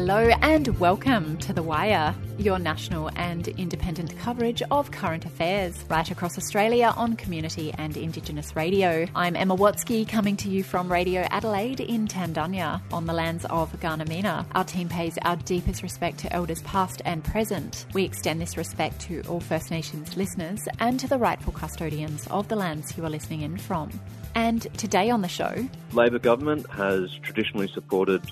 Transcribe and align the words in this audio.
Hello 0.00 0.30
and 0.42 0.68
welcome 0.78 1.36
to 1.38 1.52
The 1.52 1.62
Wire, 1.64 2.14
your 2.38 2.60
national 2.60 3.10
and 3.16 3.48
independent 3.48 4.16
coverage 4.16 4.62
of 4.70 4.92
current 4.92 5.24
affairs 5.24 5.84
right 5.90 6.08
across 6.08 6.38
Australia 6.38 6.94
on 6.96 7.16
community 7.16 7.74
and 7.76 7.96
Indigenous 7.96 8.54
radio. 8.54 9.06
I'm 9.16 9.34
Emma 9.34 9.56
Watsky 9.56 10.08
coming 10.08 10.36
to 10.36 10.48
you 10.48 10.62
from 10.62 10.90
Radio 10.90 11.22
Adelaide 11.30 11.80
in 11.80 12.06
Tandanya 12.06 12.80
on 12.92 13.06
the 13.06 13.12
lands 13.12 13.44
of 13.46 13.72
Gardamina. 13.80 14.46
Our 14.52 14.62
team 14.62 14.88
pays 14.88 15.18
our 15.22 15.34
deepest 15.34 15.82
respect 15.82 16.18
to 16.18 16.32
elders 16.32 16.62
past 16.62 17.02
and 17.04 17.24
present. 17.24 17.84
We 17.92 18.04
extend 18.04 18.40
this 18.40 18.56
respect 18.56 19.00
to 19.00 19.22
all 19.22 19.40
First 19.40 19.72
Nations 19.72 20.16
listeners 20.16 20.68
and 20.78 21.00
to 21.00 21.08
the 21.08 21.18
rightful 21.18 21.52
custodians 21.52 22.24
of 22.28 22.46
the 22.46 22.56
lands 22.56 22.96
you 22.96 23.04
are 23.04 23.10
listening 23.10 23.40
in 23.40 23.58
from. 23.58 23.90
And 24.36 24.62
today 24.78 25.10
on 25.10 25.22
the 25.22 25.28
show, 25.28 25.68
Labor 25.92 26.20
government 26.20 26.70
has 26.70 27.10
traditionally 27.24 27.66
supported 27.66 28.22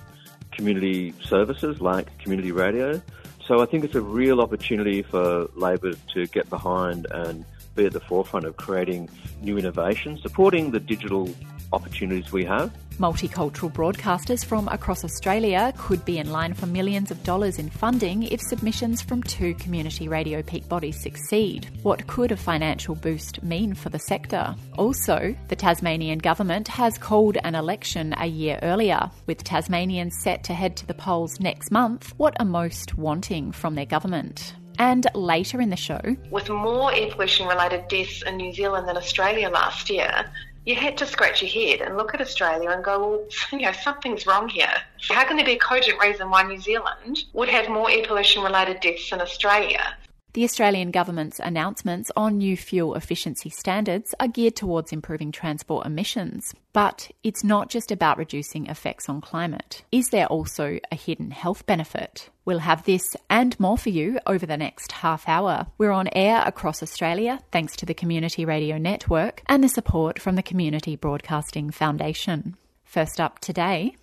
community 0.57 1.15
services 1.25 1.81
like 1.81 2.17
community 2.19 2.53
radio. 2.53 3.01
So 3.47 3.61
I 3.63 3.67
think 3.67 3.85
it's 3.85 3.95
a 3.95 4.01
real 4.01 4.41
opportunity 4.41 5.03
for 5.03 5.49
Labor 5.55 5.93
to 6.15 6.27
get 6.27 6.51
behind 6.51 7.07
and 7.11 7.45
be 7.77 7.87
at 7.87 7.93
the 7.93 8.01
forefront 8.01 8.47
of 8.47 8.57
creating 8.57 9.09
new 9.43 9.59
innovation, 9.59 10.19
supporting 10.19 10.73
the 10.73 10.81
digital 10.81 11.29
opportunities 11.73 12.33
we 12.33 12.45
have. 12.45 12.73
Multicultural 12.99 13.71
broadcasters 13.71 14.43
from 14.43 14.69
across 14.69 15.05
Australia 15.05 15.71
could 15.77 16.03
be 16.07 16.17
in 16.17 16.31
line 16.31 16.55
for 16.55 16.65
millions 16.65 17.11
of 17.11 17.23
dollars 17.25 17.59
in 17.59 17.69
funding 17.69 18.23
if 18.23 18.41
submissions 18.41 19.03
from 19.03 19.23
two 19.23 19.55
community 19.57 20.09
radio 20.09 20.41
peak 20.41 20.67
bodies 20.67 20.99
succeed. 21.03 21.69
What 21.83 22.07
could 22.07 22.33
a 22.33 22.39
financial 22.39 22.95
boost 22.95 23.43
mean 23.43 23.75
for 23.75 23.91
the 23.91 23.99
sector? 23.99 24.55
Also, 24.79 25.37
the 25.49 25.57
Tasmanian 25.57 26.21
government 26.21 26.69
has 26.69 26.97
called 26.97 27.37
an 27.45 27.55
election 27.55 28.15
a 28.17 28.27
year 28.27 28.59
earlier. 28.63 29.11
With 29.27 29.45
Tasmanians 29.45 30.19
set 30.23 30.43
to 30.45 30.55
head 30.55 30.75
to 30.79 30.87
the 30.87 30.95
polls 30.95 31.39
next 31.39 31.71
month, 31.71 32.15
what 32.17 32.35
are 32.41 32.47
most 32.47 32.97
wanting 32.97 33.53
from 33.53 33.75
their 33.75 33.85
government? 33.85 34.55
And 34.79 35.07
later 35.15 35.61
in 35.61 35.71
the 35.71 35.77
show, 35.77 36.01
with 36.31 36.49
more 36.49 36.95
air 36.95 37.11
pollution 37.11 37.47
related 37.47 37.89
deaths 37.89 38.23
in 38.23 38.37
New 38.37 38.53
Zealand 38.53 38.89
than 38.89 38.97
Australia 38.97 39.49
last 39.49 39.89
year, 39.89 40.31
you 40.67 40.75
had 40.75 40.99
to 40.99 41.07
scratch 41.07 41.43
your 41.43 41.51
head 41.51 41.81
and 41.81 41.97
look 41.97 42.13
at 42.13 42.21
Australia 42.21 42.71
and 42.71 42.85
go, 42.85 42.99
well, 42.99 43.25
you 43.53 43.65
know, 43.65 43.73
something's 43.73 44.27
wrong 44.27 44.49
here. 44.49 44.69
How 45.09 45.25
can 45.25 45.37
there 45.37 45.47
be 45.47 45.53
a 45.53 45.59
cogent 45.59 45.99
reason 46.01 46.29
why 46.29 46.43
New 46.43 46.61
Zealand 46.61 47.25
would 47.33 47.49
have 47.49 47.71
more 47.71 47.91
air 47.91 48.05
pollution 48.05 48.43
related 48.43 48.81
deaths 48.81 49.09
than 49.09 49.21
Australia? 49.21 49.97
The 50.37 50.45
Australian 50.45 50.91
government's 50.91 51.41
announcements 51.41 52.13
on 52.15 52.37
new 52.37 52.59
fuel 52.59 52.95
efficiency 52.95 53.49
standards 53.49 54.15
are 54.21 54.29
geared 54.29 54.55
towards 54.55 54.93
improving 54.93 55.33
transport 55.33 55.87
emissions. 55.87 56.53
But 56.75 57.11
it's 57.23 57.43
not 57.43 57.71
just 57.71 57.91
about 57.91 58.19
reducing 58.19 58.67
effects 58.67 59.09
on 59.09 59.23
climate. 59.23 59.83
Is 59.91 60.11
there 60.11 60.27
also 60.27 60.79
a 60.93 60.95
hidden 60.95 61.31
health 61.31 61.65
benefit? 61.65 62.29
We'll 62.45 62.59
have 62.59 62.85
this 62.85 63.17
and 63.31 63.59
more 63.59 63.79
for 63.79 63.89
you 63.89 64.19
over 64.27 64.45
the 64.45 64.59
next 64.59 64.93
half 64.93 65.27
hour. 65.27 65.69
We're 65.79 65.91
on 65.91 66.11
air 66.13 66.43
across 66.45 66.83
Australia 66.83 67.41
thanks 67.51 67.75
to 67.77 67.87
the 67.87 67.95
Community 67.95 68.45
Radio 68.45 68.77
Network 68.77 69.43
and 69.47 69.65
the 69.65 69.71
support 69.71 70.19
from 70.19 70.37
the 70.37 70.43
Community 70.43 70.97
Broadcasting 70.97 71.71
Foundation. 71.71 72.59
First 72.85 73.23
up 73.23 73.39
today, 73.39 73.97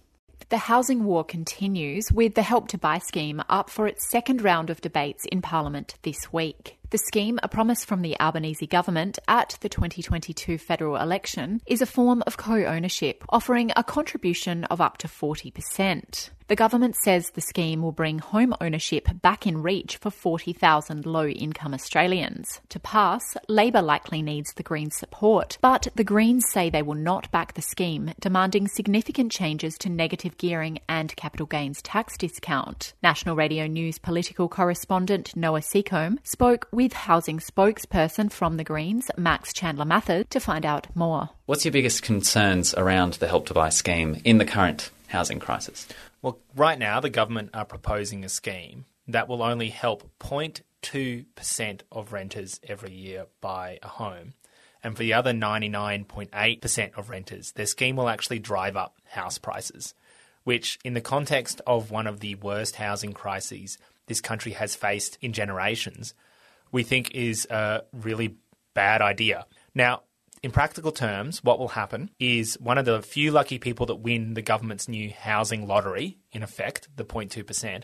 the 0.49 0.57
housing 0.57 1.03
war 1.03 1.23
continues 1.23 2.11
with 2.11 2.35
the 2.35 2.41
Help 2.41 2.67
to 2.69 2.77
Buy 2.77 2.99
scheme 2.99 3.41
up 3.49 3.69
for 3.69 3.87
its 3.87 4.09
second 4.09 4.41
round 4.41 4.69
of 4.69 4.81
debates 4.81 5.25
in 5.25 5.41
Parliament 5.41 5.95
this 6.03 6.31
week. 6.31 6.77
The 6.89 6.97
scheme, 6.99 7.39
a 7.41 7.47
promise 7.47 7.83
from 7.83 8.03
the 8.03 8.19
Albanese 8.19 8.67
government 8.67 9.17
at 9.27 9.57
the 9.61 9.69
2022 9.69 10.59
federal 10.59 10.95
election, 10.97 11.59
is 11.65 11.81
a 11.81 11.87
form 11.87 12.23
of 12.27 12.37
co 12.37 12.53
ownership, 12.53 13.23
offering 13.29 13.71
a 13.75 13.83
contribution 13.83 14.63
of 14.65 14.79
up 14.79 14.99
to 14.99 15.07
40%. 15.07 16.29
The 16.47 16.55
government 16.57 16.95
says 16.97 17.29
the 17.29 17.41
scheme 17.41 17.81
will 17.81 17.93
bring 17.93 18.19
home 18.19 18.53
ownership 18.59 19.07
back 19.21 19.47
in 19.47 19.61
reach 19.61 19.95
for 19.95 20.11
40,000 20.11 21.05
low 21.05 21.27
income 21.27 21.73
Australians. 21.73 22.59
To 22.69 22.79
pass, 22.79 23.37
Labor 23.47 23.81
likely 23.81 24.21
needs 24.21 24.53
the 24.53 24.63
Greens' 24.63 24.97
support, 24.97 25.57
but 25.61 25.87
the 25.95 26.03
Greens 26.03 26.45
say 26.51 26.69
they 26.69 26.81
will 26.81 26.95
not 26.95 27.31
back 27.31 27.53
the 27.53 27.61
scheme, 27.61 28.11
demanding 28.19 28.67
significant 28.67 29.31
changes 29.31 29.77
to 29.79 29.89
negative 29.89 30.37
gearing 30.37 30.79
and 30.89 31.15
capital 31.15 31.45
gains 31.45 31.81
tax 31.81 32.17
discount. 32.17 32.93
National 33.01 33.37
Radio 33.37 33.65
News 33.65 33.97
political 33.97 34.49
correspondent 34.49 35.35
Noah 35.37 35.61
Seacombe 35.61 36.19
spoke 36.23 36.67
with 36.71 36.91
housing 36.91 37.39
spokesperson 37.39 38.29
from 38.29 38.57
the 38.57 38.65
Greens, 38.65 39.09
Max 39.17 39.53
Chandler 39.53 39.85
Mather, 39.85 40.25
to 40.25 40.39
find 40.41 40.65
out 40.65 40.87
more. 40.93 41.29
What's 41.45 41.63
your 41.63 41.71
biggest 41.71 42.03
concerns 42.03 42.73
around 42.73 43.13
the 43.13 43.27
Help 43.27 43.47
to 43.47 43.53
Buy 43.53 43.69
scheme 43.69 44.19
in 44.25 44.39
the 44.39 44.45
current 44.45 44.91
housing 45.07 45.39
crisis? 45.39 45.87
Well, 46.23 46.39
right 46.55 46.79
now, 46.79 47.01
the 47.01 47.09
government 47.09 47.49
are 47.53 47.65
proposing 47.65 48.23
a 48.23 48.29
scheme 48.29 48.85
that 49.09 49.27
will 49.27 49.43
only 49.43 49.67
help 49.69 50.09
0.2% 50.19 51.81
of 51.91 52.13
renters 52.13 52.61
every 52.65 52.93
year 52.93 53.25
buy 53.41 53.77
a 53.83 53.89
home. 53.89 54.33
And 54.81 54.95
for 54.95 55.03
the 55.03 55.13
other 55.13 55.33
99.8% 55.33 56.97
of 56.97 57.09
renters, 57.09 57.51
their 57.51 57.65
scheme 57.65 57.97
will 57.97 58.07
actually 58.07 58.39
drive 58.39 58.77
up 58.77 58.95
house 59.03 59.37
prices, 59.37 59.93
which, 60.45 60.79
in 60.85 60.93
the 60.93 61.01
context 61.01 61.59
of 61.67 61.91
one 61.91 62.07
of 62.07 62.21
the 62.21 62.35
worst 62.35 62.77
housing 62.77 63.11
crises 63.11 63.77
this 64.07 64.21
country 64.21 64.53
has 64.53 64.77
faced 64.77 65.17
in 65.19 65.33
generations, 65.33 66.13
we 66.71 66.83
think 66.83 67.11
is 67.11 67.45
a 67.49 67.83
really 67.91 68.37
bad 68.73 69.01
idea. 69.01 69.45
Now, 69.75 70.03
in 70.43 70.51
practical 70.51 70.91
terms, 70.91 71.41
what 71.41 71.57
will 71.57 71.69
happen 71.69 72.11
is 72.19 72.59
one 72.59 72.77
of 72.77 72.83
the 72.83 73.01
few 73.01 73.31
lucky 73.31 73.57
people 73.57 73.85
that 73.85 73.95
win 73.95 74.33
the 74.33 74.41
government's 74.41 74.89
new 74.89 75.09
housing 75.09 75.65
lottery, 75.65 76.17
in 76.33 76.43
effect, 76.43 76.89
the 76.97 77.05
0.2%, 77.05 77.83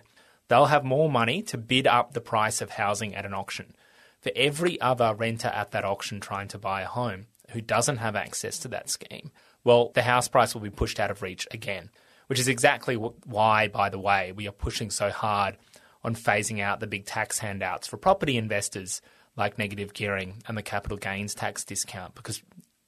they'll 0.50 0.66
have 0.66 0.84
more 0.84 1.10
money 1.10 1.42
to 1.42 1.58
bid 1.58 1.88
up 1.88 2.12
the 2.12 2.20
price 2.20 2.60
of 2.60 2.72
housing 2.72 3.16
at 3.16 3.26
an 3.26 3.34
auction. 3.34 3.74
For 4.20 4.34
every 4.36 4.80
other 4.82 5.16
renter 5.16 5.48
at 5.48 5.72
that 5.72 5.86
auction 5.86 6.20
trying 6.20 6.50
to 6.50 6.60
buy 6.60 6.82
a 6.82 6.88
home 6.88 7.28
who 7.52 7.62
doesn't 7.62 7.98
have 7.98 8.18
access 8.18 8.60
to 8.60 8.68
that 8.68 8.90
scheme, 8.90 9.32
well, 9.64 9.92
the 9.96 10.02
house 10.02 10.28
price 10.28 10.54
will 10.54 10.62
be 10.62 10.70
pushed 10.70 11.00
out 11.00 11.12
of 11.12 11.22
reach 11.22 11.48
again, 11.52 11.90
which 12.28 12.40
is 12.42 12.50
exactly 12.50 12.96
why, 12.96 13.70
by 13.70 13.88
the 13.88 14.00
way, 14.00 14.34
we 14.34 14.50
are 14.50 14.52
pushing 14.52 14.90
so 14.90 15.10
hard 15.10 15.56
on 16.04 16.14
phasing 16.14 16.60
out 16.60 16.82
the 16.82 16.88
big 16.88 17.06
tax 17.06 17.40
handouts 17.40 17.88
for 17.88 17.96
property 17.96 18.36
investors 18.36 19.02
like 19.36 19.58
negative 19.58 19.94
gearing 19.94 20.42
and 20.48 20.58
the 20.58 20.64
capital 20.64 20.98
gains 20.98 21.34
tax 21.34 21.64
discount 21.64 22.16
because 22.16 22.42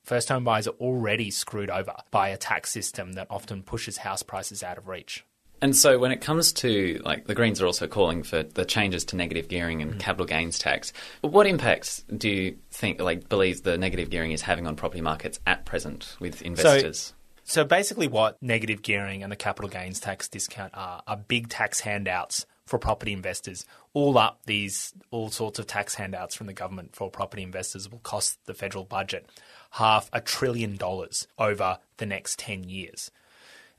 first 0.03 0.29
home 0.29 0.43
buyers 0.43 0.67
are 0.67 0.75
already 0.79 1.31
screwed 1.31 1.69
over 1.69 1.93
by 2.11 2.29
a 2.29 2.37
tax 2.37 2.71
system 2.71 3.13
that 3.13 3.27
often 3.29 3.63
pushes 3.63 3.97
house 3.97 4.23
prices 4.23 4.63
out 4.63 4.77
of 4.77 4.87
reach. 4.87 5.25
And 5.61 5.75
so 5.75 5.99
when 5.99 6.11
it 6.11 6.21
comes 6.21 6.51
to 6.53 6.99
like 7.05 7.27
the 7.27 7.35
Greens 7.35 7.61
are 7.61 7.67
also 7.67 7.87
calling 7.87 8.23
for 8.23 8.41
the 8.41 8.65
changes 8.65 9.05
to 9.05 9.15
negative 9.15 9.47
gearing 9.47 9.81
and 9.81 9.93
mm. 9.93 9.99
capital 9.99 10.25
gains 10.25 10.57
tax. 10.57 10.91
What 11.21 11.45
impacts 11.45 12.03
do 12.17 12.29
you 12.29 12.57
think 12.71 12.99
like 12.99 13.29
believes 13.29 13.61
the 13.61 13.77
negative 13.77 14.09
gearing 14.09 14.31
is 14.31 14.41
having 14.41 14.65
on 14.65 14.75
property 14.75 15.01
markets 15.01 15.39
at 15.45 15.65
present 15.65 16.15
with 16.19 16.41
investors? 16.41 17.13
So, 17.43 17.61
so 17.61 17.63
basically 17.63 18.07
what 18.07 18.41
negative 18.41 18.81
gearing 18.81 19.21
and 19.21 19.31
the 19.31 19.35
capital 19.35 19.69
gains 19.69 19.99
tax 19.99 20.27
discount 20.27 20.73
are 20.75 21.03
are 21.05 21.17
big 21.17 21.47
tax 21.47 21.79
handouts 21.81 22.47
for 22.65 22.79
property 22.79 23.13
investors. 23.13 23.65
All 23.93 24.17
up, 24.17 24.41
these 24.45 24.93
all 25.09 25.29
sorts 25.29 25.59
of 25.59 25.67
tax 25.67 25.95
handouts 25.95 26.35
from 26.35 26.47
the 26.47 26.53
government 26.53 26.95
for 26.95 27.09
property 27.09 27.43
investors 27.43 27.89
will 27.89 27.99
cost 27.99 28.39
the 28.45 28.53
federal 28.53 28.83
budget 28.83 29.29
half 29.71 30.09
a 30.13 30.21
trillion 30.21 30.75
dollars 30.75 31.27
over 31.37 31.79
the 31.97 32.05
next 32.05 32.39
10 32.39 32.65
years. 32.65 33.11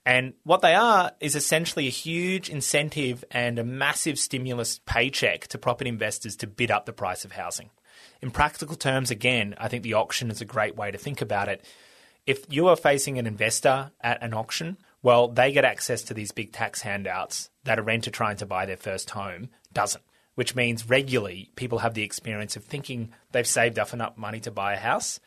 And 0.05 0.35
what 0.43 0.63
they 0.63 0.75
are 0.75 1.13
is 1.21 1.37
essentially 1.37 1.87
a 1.87 1.91
huge 1.91 2.49
incentive 2.49 3.25
and 3.31 3.59
a 3.59 3.65
massive 3.65 4.19
stimulus 4.19 4.81
paycheck 4.85 5.47
to 5.49 5.59
property 5.59 5.89
investors 5.89 6.35
to 6.37 6.47
bid 6.47 6.71
up 6.71 6.87
the 6.87 6.93
price 6.93 7.25
of 7.25 7.33
housing. 7.33 7.71
In 8.21 8.31
practical 8.31 8.77
terms, 8.77 9.11
again, 9.11 9.55
I 9.59 9.69
think 9.69 9.85
the 9.85 9.95
auction 9.95 10.31
is 10.31 10.41
a 10.41 10.47
great 10.47 10.77
way 10.77 10.91
to 10.91 10.99
think 10.99 11.21
about 11.21 11.49
it. 11.49 11.65
If 12.27 12.45
you 12.49 12.69
are 12.69 12.77
facing 12.77 13.19
an 13.19 13.27
investor 13.27 13.93
at 14.01 14.23
an 14.23 14.35
auction, 14.35 14.77
well, 15.03 15.29
they 15.29 15.53
get 15.53 15.65
access 15.65 16.03
to 16.05 16.15
these 16.15 16.33
big 16.33 16.53
tax 16.53 16.83
handouts 16.83 17.51
that 17.65 17.79
a 17.79 17.83
renter 17.83 18.11
trying 18.11 18.37
to 18.37 18.47
buy 18.47 18.67
their 18.67 18.77
first 18.77 19.11
home 19.11 19.51
doesn't, 19.73 20.05
which 20.35 20.55
means 20.55 20.89
regularly 20.89 21.51
people 21.57 21.79
have 21.79 21.95
the 21.95 22.03
experience 22.03 22.57
of 22.57 22.65
thinking 22.65 23.13
they've 23.33 23.47
saved 23.47 23.79
up 23.79 23.93
enough 23.93 24.17
money 24.17 24.41
to 24.41 24.51
buy 24.51 24.75
a 24.75 24.79
house. 24.79 25.19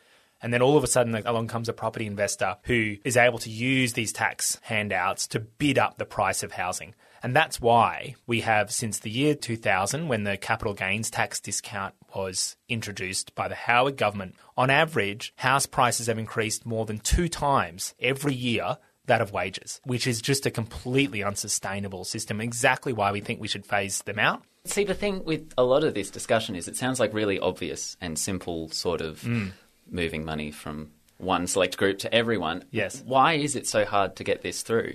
And 0.42 0.52
then 0.52 0.62
all 0.62 0.76
of 0.76 0.84
a 0.84 0.86
sudden, 0.86 1.14
along 1.14 1.48
comes 1.48 1.68
a 1.68 1.72
property 1.72 2.06
investor 2.06 2.56
who 2.64 2.96
is 3.04 3.16
able 3.16 3.38
to 3.38 3.50
use 3.50 3.94
these 3.94 4.12
tax 4.12 4.58
handouts 4.62 5.26
to 5.28 5.40
bid 5.40 5.78
up 5.78 5.96
the 5.96 6.04
price 6.04 6.42
of 6.42 6.52
housing. 6.52 6.94
And 7.22 7.34
that's 7.34 7.60
why 7.60 8.14
we 8.26 8.42
have, 8.42 8.70
since 8.70 8.98
the 8.98 9.10
year 9.10 9.34
2000, 9.34 10.08
when 10.08 10.24
the 10.24 10.36
capital 10.36 10.74
gains 10.74 11.10
tax 11.10 11.40
discount 11.40 11.94
was 12.14 12.56
introduced 12.68 13.34
by 13.34 13.48
the 13.48 13.54
Howard 13.54 13.96
government, 13.96 14.36
on 14.56 14.70
average, 14.70 15.32
house 15.36 15.66
prices 15.66 16.06
have 16.06 16.18
increased 16.18 16.66
more 16.66 16.84
than 16.84 16.98
two 16.98 17.28
times 17.28 17.94
every 17.98 18.34
year 18.34 18.76
that 19.06 19.20
of 19.20 19.32
wages, 19.32 19.80
which 19.84 20.06
is 20.06 20.20
just 20.20 20.46
a 20.46 20.50
completely 20.50 21.22
unsustainable 21.22 22.04
system. 22.04 22.40
Exactly 22.40 22.92
why 22.92 23.12
we 23.12 23.20
think 23.20 23.40
we 23.40 23.48
should 23.48 23.66
phase 23.66 24.02
them 24.02 24.18
out. 24.18 24.42
See, 24.64 24.84
the 24.84 24.94
thing 24.94 25.24
with 25.24 25.52
a 25.56 25.64
lot 25.64 25.84
of 25.84 25.94
this 25.94 26.10
discussion 26.10 26.56
is 26.56 26.68
it 26.68 26.76
sounds 26.76 26.98
like 26.98 27.14
really 27.14 27.38
obvious 27.38 27.96
and 28.00 28.18
simple, 28.18 28.68
sort 28.70 29.00
of 29.00 29.20
mm. 29.20 29.52
moving 29.88 30.24
money 30.24 30.50
from 30.50 30.90
one 31.18 31.46
select 31.46 31.76
group 31.76 31.98
to 32.00 32.12
everyone. 32.12 32.64
Yes. 32.70 33.02
Why 33.06 33.34
is 33.34 33.56
it 33.56 33.66
so 33.66 33.84
hard 33.84 34.16
to 34.16 34.24
get 34.24 34.42
this 34.42 34.62
through? 34.62 34.94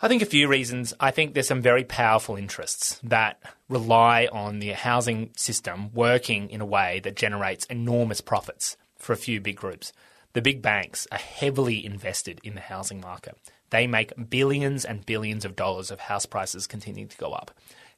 I 0.00 0.08
think 0.08 0.20
a 0.20 0.26
few 0.26 0.46
reasons. 0.46 0.92
I 1.00 1.10
think 1.10 1.32
there's 1.32 1.48
some 1.48 1.62
very 1.62 1.84
powerful 1.84 2.36
interests 2.36 3.00
that 3.02 3.40
rely 3.68 4.28
on 4.30 4.58
the 4.58 4.72
housing 4.72 5.30
system 5.36 5.90
working 5.94 6.50
in 6.50 6.60
a 6.60 6.66
way 6.66 7.00
that 7.00 7.16
generates 7.16 7.64
enormous 7.66 8.20
profits 8.20 8.76
for 8.98 9.14
a 9.14 9.16
few 9.16 9.40
big 9.40 9.56
groups. 9.56 9.92
The 10.36 10.42
big 10.42 10.60
banks 10.60 11.08
are 11.10 11.16
heavily 11.16 11.82
invested 11.82 12.42
in 12.44 12.56
the 12.56 12.60
housing 12.60 13.00
market. 13.00 13.38
They 13.70 13.86
make 13.86 14.28
billions 14.28 14.84
and 14.84 15.06
billions 15.06 15.46
of 15.46 15.56
dollars 15.56 15.90
of 15.90 15.98
house 15.98 16.26
prices 16.26 16.66
continuing 16.66 17.08
to 17.08 17.16
go 17.16 17.32
up, 17.32 17.52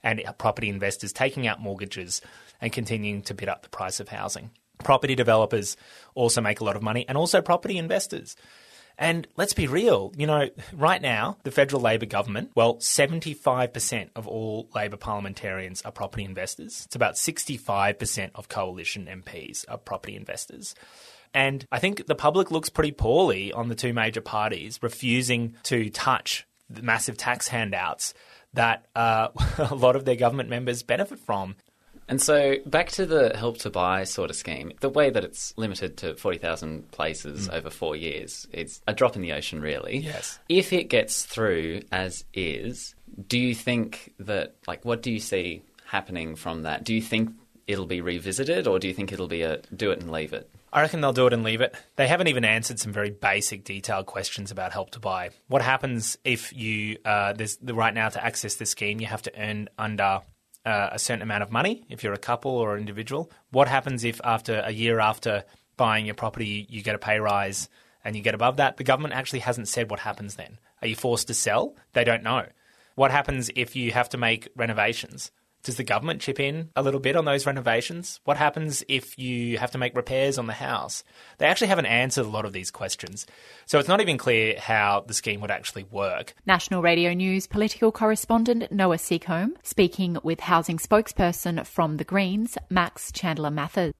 and 0.04 0.22
property 0.38 0.68
investors 0.68 1.12
taking 1.12 1.48
out 1.48 1.60
mortgages 1.60 2.20
and 2.60 2.72
continuing 2.72 3.22
to 3.22 3.34
bid 3.34 3.48
up 3.48 3.64
the 3.64 3.68
price 3.68 3.98
of 3.98 4.10
housing. 4.10 4.52
Property 4.84 5.16
developers 5.16 5.76
also 6.14 6.40
make 6.40 6.60
a 6.60 6.64
lot 6.64 6.76
of 6.76 6.82
money, 6.84 7.04
and 7.08 7.18
also 7.18 7.42
property 7.42 7.76
investors. 7.76 8.36
And 8.96 9.26
let's 9.36 9.52
be 9.52 9.66
real, 9.66 10.12
you 10.16 10.28
know, 10.28 10.48
right 10.72 11.02
now, 11.02 11.38
the 11.42 11.50
federal 11.50 11.82
Labor 11.82 12.06
government, 12.06 12.52
well, 12.54 12.76
75% 12.76 14.10
of 14.14 14.28
all 14.28 14.68
Labor 14.76 14.96
parliamentarians 14.96 15.82
are 15.82 15.90
property 15.90 16.22
investors. 16.22 16.84
It's 16.86 16.94
about 16.94 17.16
65% 17.16 18.30
of 18.36 18.48
coalition 18.48 19.08
MPs 19.10 19.64
are 19.68 19.76
property 19.76 20.14
investors. 20.14 20.76
And 21.34 21.64
I 21.70 21.78
think 21.78 22.06
the 22.06 22.14
public 22.14 22.50
looks 22.50 22.68
pretty 22.68 22.92
poorly 22.92 23.52
on 23.52 23.68
the 23.68 23.74
two 23.74 23.92
major 23.92 24.20
parties 24.20 24.78
refusing 24.82 25.54
to 25.64 25.90
touch 25.90 26.46
the 26.70 26.82
massive 26.82 27.16
tax 27.16 27.48
handouts 27.48 28.14
that 28.54 28.86
uh, 28.94 29.28
a 29.58 29.74
lot 29.74 29.96
of 29.96 30.04
their 30.04 30.16
government 30.16 30.48
members 30.48 30.82
benefit 30.82 31.18
from. 31.18 31.56
And 32.08 32.22
so 32.22 32.56
back 32.64 32.88
to 32.92 33.04
the 33.04 33.36
help 33.36 33.58
to 33.58 33.70
buy 33.70 34.04
sort 34.04 34.30
of 34.30 34.36
scheme, 34.36 34.72
the 34.80 34.88
way 34.88 35.10
that 35.10 35.24
it's 35.24 35.52
limited 35.58 35.98
to 35.98 36.14
40,000 36.14 36.90
places 36.90 37.48
mm. 37.48 37.54
over 37.54 37.68
four 37.68 37.96
years, 37.96 38.46
it's 38.50 38.80
a 38.86 38.94
drop 38.94 39.14
in 39.14 39.22
the 39.22 39.32
ocean, 39.32 39.60
really. 39.60 39.98
Yes. 39.98 40.38
If 40.48 40.72
it 40.72 40.84
gets 40.84 41.26
through 41.26 41.82
as 41.92 42.24
is, 42.32 42.94
do 43.26 43.38
you 43.38 43.54
think 43.54 44.14
that, 44.20 44.56
like, 44.66 44.86
what 44.86 45.02
do 45.02 45.12
you 45.12 45.20
see 45.20 45.62
happening 45.84 46.34
from 46.34 46.62
that? 46.62 46.84
Do 46.84 46.94
you 46.94 47.02
think 47.02 47.30
it'll 47.66 47.86
be 47.86 48.00
revisited 48.00 48.66
or 48.66 48.78
do 48.78 48.88
you 48.88 48.94
think 48.94 49.12
it'll 49.12 49.28
be 49.28 49.42
a 49.42 49.58
do 49.76 49.90
it 49.90 50.00
and 50.00 50.10
leave 50.10 50.32
it? 50.32 50.50
I 50.72 50.82
reckon 50.82 51.00
they'll 51.00 51.12
do 51.12 51.26
it 51.26 51.32
and 51.32 51.42
leave 51.42 51.60
it. 51.60 51.74
They 51.96 52.08
haven't 52.08 52.28
even 52.28 52.44
answered 52.44 52.78
some 52.78 52.92
very 52.92 53.10
basic, 53.10 53.64
detailed 53.64 54.06
questions 54.06 54.50
about 54.50 54.72
help 54.72 54.90
to 54.90 55.00
buy. 55.00 55.30
What 55.46 55.62
happens 55.62 56.18
if 56.24 56.52
you, 56.52 56.98
uh, 57.04 57.32
there's 57.32 57.56
the 57.56 57.74
right 57.74 57.94
now 57.94 58.08
to 58.08 58.24
access 58.24 58.56
this 58.56 58.70
scheme, 58.70 59.00
you 59.00 59.06
have 59.06 59.22
to 59.22 59.32
earn 59.40 59.68
under 59.78 60.20
uh, 60.66 60.90
a 60.92 60.98
certain 60.98 61.22
amount 61.22 61.42
of 61.42 61.50
money 61.50 61.84
if 61.88 62.04
you're 62.04 62.12
a 62.12 62.18
couple 62.18 62.50
or 62.50 62.74
an 62.74 62.80
individual. 62.80 63.30
What 63.50 63.68
happens 63.68 64.04
if 64.04 64.20
after 64.22 64.60
a 64.64 64.70
year 64.70 65.00
after 65.00 65.44
buying 65.76 66.04
your 66.04 66.14
property 66.14 66.66
you 66.68 66.82
get 66.82 66.94
a 66.94 66.98
pay 66.98 67.18
rise 67.20 67.68
and 68.04 68.14
you 68.14 68.22
get 68.22 68.34
above 68.34 68.58
that? 68.58 68.76
The 68.76 68.84
government 68.84 69.14
actually 69.14 69.40
hasn't 69.40 69.68
said 69.68 69.90
what 69.90 70.00
happens 70.00 70.34
then. 70.34 70.58
Are 70.82 70.88
you 70.88 70.96
forced 70.96 71.28
to 71.28 71.34
sell? 71.34 71.76
They 71.94 72.04
don't 72.04 72.22
know. 72.22 72.46
What 72.94 73.10
happens 73.10 73.50
if 73.54 73.76
you 73.76 73.92
have 73.92 74.08
to 74.10 74.18
make 74.18 74.48
renovations? 74.56 75.30
Does 75.62 75.76
the 75.76 75.84
government 75.84 76.20
chip 76.20 76.38
in 76.40 76.70
a 76.76 76.82
little 76.82 77.00
bit 77.00 77.16
on 77.16 77.24
those 77.24 77.46
renovations? 77.46 78.20
What 78.24 78.36
happens 78.36 78.84
if 78.88 79.18
you 79.18 79.58
have 79.58 79.72
to 79.72 79.78
make 79.78 79.96
repairs 79.96 80.38
on 80.38 80.46
the 80.46 80.52
house? 80.52 81.04
They 81.38 81.46
actually 81.46 81.68
haven't 81.68 81.86
answered 81.86 82.24
a 82.24 82.30
lot 82.30 82.44
of 82.44 82.52
these 82.52 82.70
questions. 82.70 83.26
So 83.66 83.78
it's 83.78 83.88
not 83.88 84.00
even 84.00 84.18
clear 84.18 84.58
how 84.58 85.04
the 85.06 85.14
scheme 85.14 85.40
would 85.40 85.50
actually 85.50 85.84
work. 85.84 86.34
National 86.46 86.80
Radio 86.80 87.12
News 87.12 87.46
political 87.46 87.92
correspondent 87.92 88.70
Noah 88.70 88.98
Seacombe 88.98 89.56
speaking 89.62 90.18
with 90.22 90.40
housing 90.40 90.78
spokesperson 90.78 91.66
from 91.66 91.96
the 91.96 92.04
Greens, 92.04 92.56
Max 92.70 93.12
Chandler 93.12 93.50
Mathers. 93.50 93.92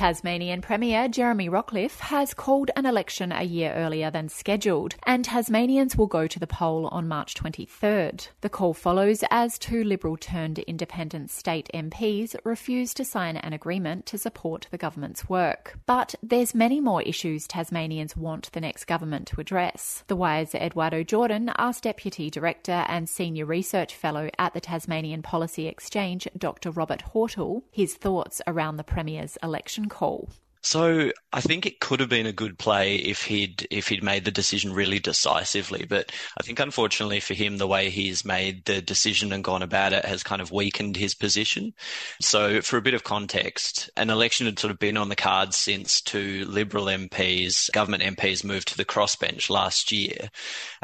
Tasmanian 0.00 0.62
Premier 0.62 1.08
Jeremy 1.08 1.50
Rockliff 1.50 1.98
has 1.98 2.32
called 2.32 2.70
an 2.74 2.86
election 2.86 3.32
a 3.32 3.42
year 3.42 3.74
earlier 3.74 4.10
than 4.10 4.30
scheduled, 4.30 4.94
and 5.02 5.22
Tasmanians 5.22 5.94
will 5.94 6.06
go 6.06 6.26
to 6.26 6.38
the 6.38 6.46
poll 6.46 6.86
on 6.86 7.06
March 7.06 7.34
23rd. 7.34 8.28
The 8.40 8.48
call 8.48 8.72
follows 8.72 9.22
as 9.30 9.58
two 9.58 9.84
Liberal 9.84 10.16
turned 10.16 10.58
independent 10.60 11.30
state 11.30 11.68
MPs 11.74 12.34
refuse 12.44 12.94
to 12.94 13.04
sign 13.04 13.36
an 13.36 13.52
agreement 13.52 14.06
to 14.06 14.16
support 14.16 14.68
the 14.70 14.78
government's 14.78 15.28
work. 15.28 15.78
But 15.84 16.14
there's 16.22 16.54
many 16.54 16.80
more 16.80 17.02
issues 17.02 17.46
Tasmanians 17.46 18.16
want 18.16 18.50
the 18.52 18.62
next 18.62 18.86
government 18.86 19.26
to 19.26 19.40
address. 19.42 20.02
The 20.06 20.16
Wire's 20.16 20.54
Eduardo 20.54 21.02
Jordan 21.02 21.52
asked 21.58 21.82
Deputy 21.82 22.30
Director 22.30 22.86
and 22.88 23.06
Senior 23.06 23.44
Research 23.44 23.94
Fellow 23.94 24.30
at 24.38 24.54
the 24.54 24.62
Tasmanian 24.62 25.20
Policy 25.20 25.66
Exchange, 25.66 26.26
Dr. 26.38 26.70
Robert 26.70 27.02
Hortle, 27.12 27.64
his 27.70 27.96
thoughts 27.96 28.40
around 28.46 28.78
the 28.78 28.82
Premier's 28.82 29.36
election 29.42 29.88
call. 29.90 30.30
So 30.62 31.10
I 31.32 31.40
think 31.40 31.64
it 31.64 31.80
could 31.80 32.00
have 32.00 32.10
been 32.10 32.26
a 32.26 32.32
good 32.32 32.58
play 32.58 32.96
if 32.96 33.24
he'd 33.24 33.66
if 33.70 33.88
he'd 33.88 34.02
made 34.02 34.26
the 34.26 34.30
decision 34.30 34.74
really 34.74 34.98
decisively. 34.98 35.86
But 35.88 36.12
I 36.38 36.42
think 36.42 36.60
unfortunately 36.60 37.20
for 37.20 37.32
him, 37.32 37.56
the 37.56 37.66
way 37.66 37.88
he's 37.88 38.26
made 38.26 38.66
the 38.66 38.82
decision 38.82 39.32
and 39.32 39.42
gone 39.42 39.62
about 39.62 39.94
it 39.94 40.04
has 40.04 40.22
kind 40.22 40.42
of 40.42 40.52
weakened 40.52 40.96
his 40.96 41.14
position. 41.14 41.72
So 42.20 42.60
for 42.60 42.76
a 42.76 42.82
bit 42.82 42.92
of 42.92 43.04
context, 43.04 43.88
an 43.96 44.10
election 44.10 44.46
had 44.46 44.58
sort 44.58 44.70
of 44.70 44.78
been 44.78 44.98
on 44.98 45.08
the 45.08 45.16
cards 45.16 45.56
since 45.56 46.02
two 46.02 46.44
Liberal 46.46 46.86
MPs, 46.86 47.72
government 47.72 48.02
MPs, 48.02 48.44
moved 48.44 48.68
to 48.68 48.76
the 48.76 48.84
crossbench 48.84 49.48
last 49.48 49.90
year, 49.90 50.28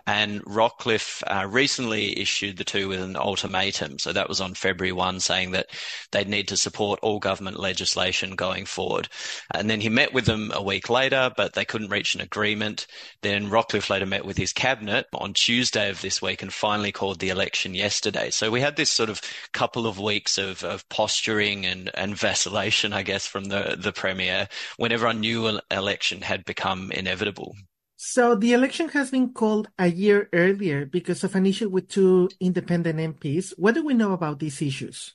and 0.06 0.44
Rockliff 0.44 1.22
uh, 1.26 1.46
recently 1.48 2.18
issued 2.18 2.56
the 2.56 2.64
two 2.64 2.88
with 2.88 3.00
an 3.00 3.16
ultimatum. 3.16 3.98
So 3.98 4.12
that 4.12 4.28
was 4.28 4.40
on 4.40 4.54
February 4.54 4.92
one, 4.92 5.18
saying 5.18 5.50
that 5.52 5.66
they'd 6.12 6.28
need 6.28 6.48
to 6.48 6.56
support 6.56 7.00
all 7.02 7.18
government 7.18 7.58
legislation 7.58 8.36
going 8.36 8.66
forward. 8.66 9.08
And 9.52 9.68
then 9.68 9.80
he 9.80 9.88
met 9.88 10.12
with 10.12 10.26
them 10.26 10.52
a 10.54 10.62
week 10.62 10.88
later, 10.88 11.32
but 11.36 11.54
they 11.54 11.64
couldn't 11.64 11.90
reach 11.90 12.14
an 12.14 12.20
agreement. 12.20 12.86
Then 13.22 13.50
Rockliff 13.50 13.90
later 13.90 14.06
met 14.06 14.24
with 14.24 14.36
his 14.36 14.52
cabinet 14.52 15.06
on 15.12 15.34
Tuesday 15.34 15.90
of 15.90 16.00
this 16.00 16.22
week 16.22 16.40
and 16.40 16.52
finally 16.52 16.92
called 16.92 17.18
the 17.18 17.30
election 17.30 17.74
yesterday. 17.74 18.30
So 18.30 18.50
we 18.50 18.60
had 18.60 18.76
this 18.76 18.90
sort 18.90 19.10
of 19.10 19.20
couple 19.52 19.86
of 19.86 19.98
weeks 19.98 20.38
of, 20.38 20.62
of 20.62 20.88
posturing 20.88 21.66
and, 21.66 21.90
and 21.94 22.16
vacillation, 22.16 22.92
I 22.92 23.02
guess, 23.02 23.26
from 23.26 23.46
the, 23.46 23.76
the 23.78 23.92
Premier 23.92 24.48
when 24.76 24.92
everyone 24.92 25.20
knew 25.20 25.58
election 25.70 26.20
had 26.20 26.44
become 26.44 26.92
inevitable. 26.92 27.56
So 27.96 28.34
the 28.34 28.52
election 28.52 28.88
has 28.90 29.10
been 29.10 29.32
called 29.32 29.68
a 29.78 29.86
year 29.86 30.28
earlier 30.32 30.84
because 30.84 31.24
of 31.24 31.34
an 31.34 31.46
issue 31.46 31.68
with 31.68 31.88
two 31.88 32.28
independent 32.40 32.98
MPs. 32.98 33.54
What 33.56 33.74
do 33.74 33.84
we 33.84 33.94
know 33.94 34.12
about 34.12 34.38
these 34.38 34.60
issues? 34.60 35.14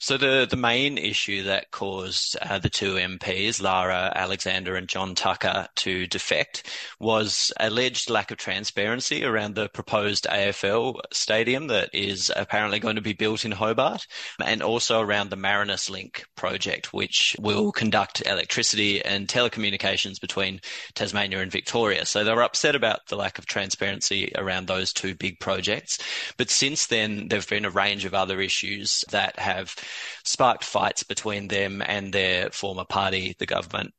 So 0.00 0.16
the, 0.16 0.46
the 0.48 0.56
main 0.56 0.96
issue 0.96 1.42
that 1.44 1.72
caused 1.72 2.36
uh, 2.40 2.60
the 2.60 2.70
two 2.70 2.94
MPs, 2.94 3.60
Lara 3.60 4.12
Alexander 4.14 4.76
and 4.76 4.88
John 4.88 5.16
Tucker, 5.16 5.66
to 5.74 6.06
defect 6.06 6.68
was 7.00 7.52
alleged 7.58 8.08
lack 8.08 8.30
of 8.30 8.36
transparency 8.36 9.24
around 9.24 9.56
the 9.56 9.68
proposed 9.68 10.28
AFL 10.30 11.00
stadium 11.12 11.66
that 11.66 11.90
is 11.92 12.30
apparently 12.36 12.78
going 12.78 12.94
to 12.94 13.02
be 13.02 13.12
built 13.12 13.44
in 13.44 13.50
Hobart, 13.50 14.06
and 14.44 14.62
also 14.62 15.00
around 15.00 15.30
the 15.30 15.36
Marinus 15.36 15.90
Link 15.90 16.24
project, 16.36 16.92
which 16.92 17.34
will 17.40 17.72
conduct 17.72 18.24
electricity 18.24 19.04
and 19.04 19.26
telecommunications 19.26 20.20
between 20.20 20.60
Tasmania 20.94 21.40
and 21.40 21.50
Victoria. 21.50 22.06
So 22.06 22.22
they 22.22 22.32
were 22.32 22.44
upset 22.44 22.76
about 22.76 23.08
the 23.08 23.16
lack 23.16 23.38
of 23.38 23.46
transparency 23.46 24.30
around 24.36 24.68
those 24.68 24.92
two 24.92 25.16
big 25.16 25.40
projects. 25.40 25.98
But 26.36 26.50
since 26.50 26.86
then, 26.86 27.26
there 27.26 27.40
have 27.40 27.48
been 27.48 27.64
a 27.64 27.70
range 27.70 28.04
of 28.04 28.14
other 28.14 28.40
issues 28.40 29.04
that 29.10 29.36
have 29.40 29.74
sparked 30.24 30.64
fights 30.64 31.02
between 31.02 31.48
them 31.48 31.82
and 31.84 32.12
their 32.12 32.50
former 32.50 32.84
party, 32.84 33.34
the 33.38 33.46
government. 33.46 33.92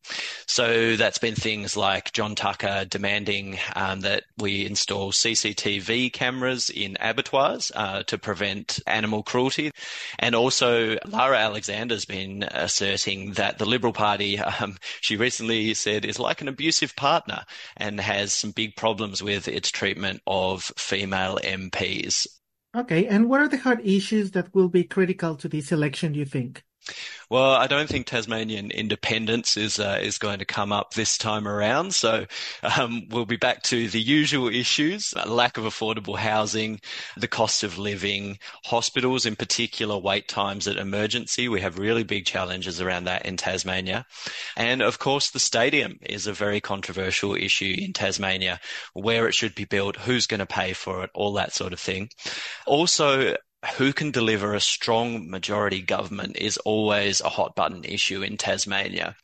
So 0.48 0.96
that's 0.96 1.17
been 1.17 1.36
things 1.36 1.75
like 1.75 2.13
John 2.13 2.36
Tucker 2.36 2.86
demanding 2.86 3.58
um, 3.75 4.01
that 4.01 4.24
we 4.38 4.65
install 4.65 5.12
CCTV 5.12 6.12
cameras 6.13 6.69
in 6.69 6.98
abattoirs 7.00 7.72
uh, 7.75 8.03
to 8.03 8.17
prevent 8.17 8.79
animal 8.88 9.24
cruelty. 9.24 9.72
And 10.19 10.36
also, 10.36 10.98
Lara 11.05 11.38
Alexander's 11.38 12.05
been 12.05 12.43
asserting 12.43 13.34
that 13.34 13.58
the 13.58 13.65
Liberal 13.65 13.93
Party, 13.93 14.39
um, 14.39 14.77
she 15.01 15.17
recently 15.17 15.74
said, 15.74 16.05
is 16.05 16.19
like 16.19 16.41
an 16.41 16.48
abusive 16.48 16.96
partner 16.96 17.43
and 17.77 18.00
has 18.00 18.34
some 18.34 18.51
big 18.51 18.75
problems 18.75 19.22
with 19.22 19.48
its 19.48 19.69
treatment 19.69 20.22
of 20.27 20.63
female 20.77 21.39
MPs. 21.43 22.27
Okay, 22.76 23.06
and 23.06 23.30
what 23.30 23.42
are 23.42 23.48
the 23.48 23.58
hard 23.60 23.86
issues 23.86 24.32
that 24.32 24.56
will 24.56 24.70
be 24.70 24.84
critical 24.84 25.36
to 25.36 25.48
this 25.48 25.72
election, 25.72 26.14
do 26.14 26.20
you 26.20 26.26
think? 26.26 26.64
Well, 27.30 27.54
I 27.54 27.68
don't 27.68 27.88
think 27.88 28.08
Tasmanian 28.08 28.72
independence 28.72 29.56
is 29.56 29.80
uh, 29.80 30.00
is 30.02 30.18
going 30.18 30.40
to 30.40 30.46
come 30.46 30.72
up 30.72 30.94
this 30.94 31.18
time 31.18 31.48
around. 31.48 31.94
So 31.94 32.26
um, 32.64 33.04
we'll 33.10 33.26
be 33.28 33.38
back 33.38 33.62
to 33.64 33.88
the 33.88 34.02
usual 34.02 34.48
issues: 34.48 35.14
lack 35.28 35.58
of 35.58 35.66
affordable 35.66 36.18
housing, 36.18 36.80
the 37.18 37.28
cost 37.28 37.64
of 37.64 37.78
living, 37.78 38.40
hospitals 38.66 39.28
in 39.28 39.36
particular, 39.36 39.98
wait 39.98 40.28
times 40.28 40.68
at 40.68 40.78
emergency. 40.78 41.48
We 41.48 41.62
have 41.62 41.78
really 41.78 42.04
big 42.04 42.26
challenges 42.26 42.82
around 42.82 43.04
that 43.04 43.26
in 43.26 43.38
Tasmania, 43.38 44.06
and 44.58 44.82
of 44.82 44.98
course, 44.98 45.30
the 45.30 45.40
stadium 45.40 46.00
is 46.02 46.26
a 46.26 46.34
very 46.34 46.62
controversial 46.62 47.36
issue 47.36 47.76
in 47.78 47.94
Tasmania, 47.94 48.60
where 48.94 49.28
it 49.28 49.36
should 49.36 49.54
be 49.54 49.66
built, 49.66 49.98
who's 49.98 50.26
going 50.26 50.40
to 50.40 50.48
pay 50.48 50.74
for 50.74 51.04
it, 51.04 51.12
all 51.14 51.34
that 51.34 51.54
sort 51.54 51.74
of 51.74 51.80
thing. 51.80 52.10
Also, 52.66 53.36
who 53.75 53.92
can 53.92 54.12
deliver 54.12 54.54
a 54.54 54.60
strong 54.62 55.30
majority 55.30 55.82
government 55.82 56.38
is 56.38 56.58
always 56.60 57.20
a 57.20 57.30
hot 57.30 57.56
button 57.56 57.84
issue 57.84 58.22
in 58.22 58.38
Tasmania. 58.38 59.16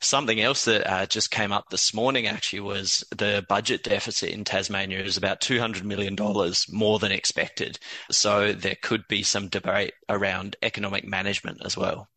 Something 0.00 0.40
else 0.40 0.64
that 0.64 0.90
uh, 0.90 1.06
just 1.06 1.30
came 1.30 1.52
up 1.52 1.68
this 1.68 1.92
morning 1.92 2.26
actually 2.26 2.60
was 2.60 3.04
the 3.16 3.44
budget 3.48 3.82
deficit 3.82 4.30
in 4.30 4.44
Tasmania 4.44 5.00
is 5.00 5.16
about 5.16 5.40
$200 5.40 5.82
million 5.84 6.16
more 6.70 6.98
than 6.98 7.12
expected. 7.12 7.78
So 8.10 8.52
there 8.52 8.76
could 8.80 9.06
be 9.08 9.22
some 9.22 9.48
debate 9.48 9.92
around 10.08 10.56
economic 10.62 11.06
management 11.06 11.58
as 11.64 11.76
well. 11.76 12.08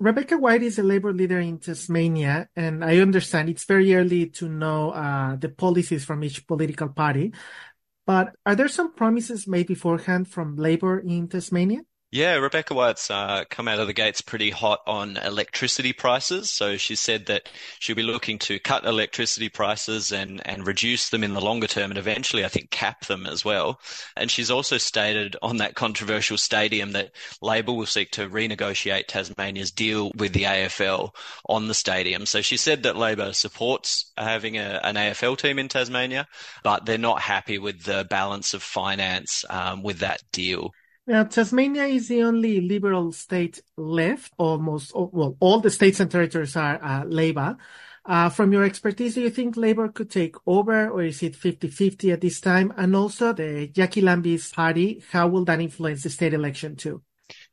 Rebecca 0.00 0.38
White 0.38 0.62
is 0.62 0.78
a 0.78 0.82
Labour 0.82 1.12
leader 1.12 1.38
in 1.40 1.58
Tasmania, 1.58 2.48
and 2.56 2.82
I 2.82 3.00
understand 3.00 3.50
it's 3.50 3.66
very 3.66 3.94
early 3.94 4.30
to 4.30 4.48
know 4.48 4.92
uh, 4.92 5.36
the 5.36 5.50
policies 5.50 6.06
from 6.06 6.24
each 6.24 6.46
political 6.46 6.88
party. 6.88 7.34
But 8.10 8.34
are 8.44 8.56
there 8.56 8.66
some 8.66 8.92
promises 8.92 9.46
made 9.46 9.68
beforehand 9.68 10.26
from 10.26 10.56
Labour 10.56 10.98
in 10.98 11.28
Tasmania? 11.28 11.82
Yeah, 12.12 12.34
Rebecca 12.34 12.74
White's 12.74 13.08
uh, 13.08 13.44
come 13.50 13.68
out 13.68 13.78
of 13.78 13.86
the 13.86 13.92
gates 13.92 14.20
pretty 14.20 14.50
hot 14.50 14.80
on 14.84 15.16
electricity 15.16 15.92
prices. 15.92 16.50
So 16.50 16.76
she 16.76 16.96
said 16.96 17.26
that 17.26 17.48
she'll 17.78 17.94
be 17.94 18.02
looking 18.02 18.40
to 18.40 18.58
cut 18.58 18.84
electricity 18.84 19.48
prices 19.48 20.10
and, 20.10 20.44
and 20.44 20.66
reduce 20.66 21.10
them 21.10 21.22
in 21.22 21.34
the 21.34 21.40
longer 21.40 21.68
term 21.68 21.92
and 21.92 21.98
eventually, 21.98 22.44
I 22.44 22.48
think, 22.48 22.70
cap 22.70 23.06
them 23.06 23.26
as 23.26 23.44
well. 23.44 23.80
And 24.16 24.28
she's 24.28 24.50
also 24.50 24.76
stated 24.76 25.36
on 25.40 25.58
that 25.58 25.76
controversial 25.76 26.36
stadium 26.36 26.90
that 26.92 27.12
Labor 27.42 27.72
will 27.72 27.86
seek 27.86 28.10
to 28.12 28.28
renegotiate 28.28 29.06
Tasmania's 29.06 29.70
deal 29.70 30.10
with 30.16 30.32
the 30.32 30.44
AFL 30.44 31.14
on 31.48 31.68
the 31.68 31.74
stadium. 31.74 32.26
So 32.26 32.40
she 32.40 32.56
said 32.56 32.82
that 32.82 32.96
Labor 32.96 33.32
supports 33.34 34.10
having 34.16 34.58
a, 34.58 34.80
an 34.82 34.96
AFL 34.96 35.38
team 35.38 35.60
in 35.60 35.68
Tasmania, 35.68 36.26
but 36.64 36.86
they're 36.86 36.98
not 36.98 37.20
happy 37.20 37.60
with 37.60 37.84
the 37.84 38.04
balance 38.10 38.52
of 38.52 38.64
finance 38.64 39.44
um, 39.48 39.84
with 39.84 40.00
that 40.00 40.24
deal. 40.32 40.72
Now, 41.06 41.24
Tasmania 41.24 41.84
is 41.84 42.08
the 42.08 42.22
only 42.22 42.60
liberal 42.60 43.12
state 43.12 43.62
left. 43.76 44.32
Almost, 44.38 44.92
well, 44.94 45.36
all 45.40 45.60
the 45.60 45.70
states 45.70 46.00
and 46.00 46.10
territories 46.10 46.56
are 46.56 46.82
uh, 46.82 47.04
Labour. 47.04 47.56
Uh, 48.04 48.28
from 48.28 48.52
your 48.52 48.64
expertise, 48.64 49.14
do 49.14 49.20
you 49.20 49.30
think 49.30 49.56
Labour 49.56 49.88
could 49.88 50.10
take 50.10 50.36
over, 50.46 50.88
or 50.88 51.02
is 51.02 51.22
it 51.22 51.34
50-50 51.34 52.12
at 52.12 52.20
this 52.20 52.40
time? 52.40 52.72
And 52.76 52.96
also, 52.96 53.32
the 53.32 53.68
Jacqui 53.68 54.02
Lambie's 54.02 54.50
party, 54.50 55.02
how 55.12 55.28
will 55.28 55.44
that 55.44 55.60
influence 55.60 56.02
the 56.02 56.10
state 56.10 56.32
election 56.32 56.76
too? 56.76 57.02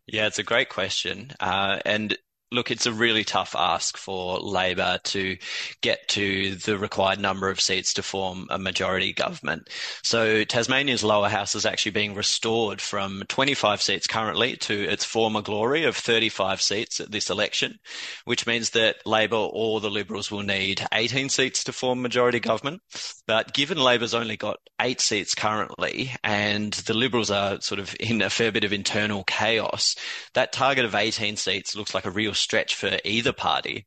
Yeah, 0.05 0.27
it's 0.27 0.39
a 0.39 0.43
great 0.43 0.69
question. 0.69 1.31
Uh, 1.39 1.79
and 1.85 2.17
look, 2.51 2.71
it's 2.71 2.85
a 2.85 2.93
really 2.93 3.25
tough 3.25 3.55
ask 3.57 3.97
for 3.97 4.39
Labor 4.39 4.99
to 5.03 5.37
get 5.81 6.07
to 6.09 6.55
the 6.55 6.77
required 6.77 7.19
number 7.19 7.49
of 7.49 7.59
seats 7.59 7.93
to 7.93 8.03
form 8.03 8.47
a 8.49 8.57
majority 8.57 9.11
government. 9.11 9.67
So 10.03 10.45
Tasmania's 10.45 11.03
lower 11.03 11.27
house 11.27 11.55
is 11.55 11.65
actually 11.65 11.91
being 11.91 12.15
restored 12.15 12.79
from 12.79 13.23
25 13.27 13.81
seats 13.81 14.07
currently 14.07 14.55
to 14.57 14.73
its 14.73 15.03
former 15.03 15.41
glory 15.41 15.83
of 15.83 15.97
35 15.97 16.61
seats 16.61 17.01
at 17.01 17.11
this 17.11 17.29
election, 17.29 17.79
which 18.23 18.47
means 18.47 18.69
that 18.71 19.05
Labor 19.05 19.35
or 19.35 19.81
the 19.81 19.89
Liberals 19.89 20.31
will 20.31 20.43
need 20.43 20.85
18 20.93 21.27
seats 21.29 21.65
to 21.65 21.73
form 21.73 22.01
majority 22.01 22.39
government. 22.39 22.81
But 23.27 23.53
given 23.53 23.77
Labor's 23.77 24.13
only 24.13 24.37
got 24.37 24.59
eight 24.81 25.01
seats 25.01 25.35
currently 25.35 26.11
and 26.23 26.71
the 26.71 26.93
Liberals 26.93 27.29
are 27.29 27.59
sort 27.59 27.79
of 27.79 27.93
in 27.99 28.21
a 28.21 28.29
fair 28.29 28.53
bit 28.53 28.63
of 28.63 28.71
internal 28.71 29.25
chaos, 29.25 29.97
that 30.33 30.53
target 30.53 30.85
of 30.85 30.95
18 30.95 31.35
seats 31.35 31.75
looks 31.75 31.93
like 31.93 32.05
a 32.05 32.11
real 32.11 32.33
stretch 32.37 32.75
for 32.75 32.99
either 33.03 33.33
party. 33.33 33.85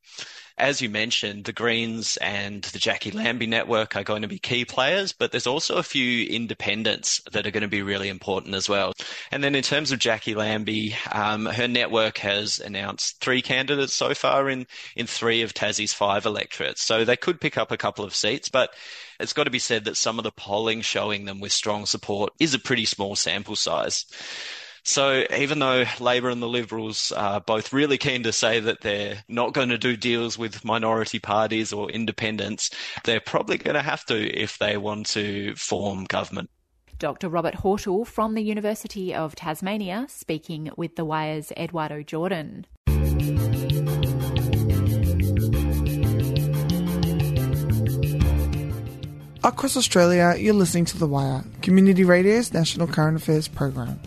As 0.61 0.83
you 0.83 0.91
mentioned, 0.91 1.45
the 1.45 1.55
Greens 1.55 2.19
and 2.19 2.63
the 2.65 2.79
Jacqui 2.79 3.15
Lambie 3.15 3.47
network 3.47 3.97
are 3.97 4.05
going 4.05 4.21
to 4.21 4.29
be 4.29 4.39
key 4.39 4.67
players, 4.67 5.15
but 5.15 5.33
there's 5.33 5.47
also 5.47 5.77
a 5.77 5.83
few 5.83 6.27
independents 6.27 7.23
that 7.33 7.47
are 7.47 7.51
going 7.51 7.63
to 7.63 7.69
be 7.69 7.81
really 7.81 8.11
important 8.11 8.55
as 8.55 8.69
well. 8.69 8.93
And 9.33 9.43
then 9.43 9.55
in 9.55 9.63
terms 9.63 9.91
of 9.91 10.01
Jacqui 10.01 10.37
Lambie, 10.37 10.95
um, 11.11 11.47
her 11.47 11.67
network 11.67 12.19
has 12.19 12.59
announced 12.59 13.21
three 13.23 13.41
candidates 13.41 13.95
so 13.95 14.13
far 14.13 14.51
in, 14.51 14.67
in 14.95 15.07
three 15.07 15.41
of 15.41 15.55
Tassie's 15.55 15.95
five 15.95 16.27
electorates. 16.27 16.83
So 16.83 17.07
they 17.07 17.17
could 17.17 17.41
pick 17.41 17.57
up 17.57 17.73
a 17.73 17.79
couple 17.79 18.05
of 18.05 18.15
seats, 18.15 18.51
but 18.51 18.75
it's 19.19 19.33
got 19.33 19.45
to 19.45 19.51
be 19.51 19.59
said 19.59 19.87
that 19.87 19.97
some 19.97 20.19
of 20.19 20.25
the 20.25 20.31
polling 20.31 20.83
showing 20.83 21.25
them 21.25 21.41
with 21.41 21.53
strong 21.53 21.87
support 21.87 22.35
is 22.39 22.53
a 22.53 22.59
pretty 22.59 22.85
small 22.85 23.17
sample 23.17 23.57
size. 23.57 24.05
So 24.83 25.25
even 25.37 25.59
though 25.59 25.85
Labor 26.01 26.31
and 26.31 26.43
the 26.43 26.49
Liberals 26.49 27.13
are 27.13 27.41
both 27.41 27.73
really 27.73 27.99
keen 27.99 28.23
to 28.25 28.33
say 28.33 28.61
that 28.61 28.81
they're 28.81 29.23
not 29.29 29.55
going 29.55 29.69
to 29.69 29.79
do 29.79 29.97
deals 29.97 30.39
with 30.39 30.65
minority 30.65 31.19
parties 31.19 31.73
or 31.73 31.91
independents, 31.91 32.71
they're 33.05 33.21
probably 33.21 33.59
going 33.59 33.75
to 33.75 33.83
have 33.83 34.05
to 34.07 34.17
if 34.17 34.59
they 34.59 34.77
want 34.77 35.07
to 35.07 35.55
form 35.57 36.05
government. 36.05 36.51
Dr. 36.99 37.31
Robert 37.31 37.55
Hortle 37.55 38.07
from 38.07 38.35
the 38.35 38.43
University 38.43 39.15
of 39.15 39.35
Tasmania 39.35 40.07
speaking 40.09 40.71
with 40.77 40.97
the 40.97 41.05
Wire's 41.05 41.51
Eduardo 41.53 42.03
Jordan. 42.03 42.67
Across 49.43 49.79
Australia, 49.79 50.35
you're 50.39 50.53
listening 50.53 50.85
to 50.85 50.99
The 50.99 51.07
Wire, 51.07 51.43
Community 51.63 52.05
Radio's 52.05 52.53
national 52.53 52.87
current 52.87 53.17
affairs 53.17 53.49
program. 53.49 53.99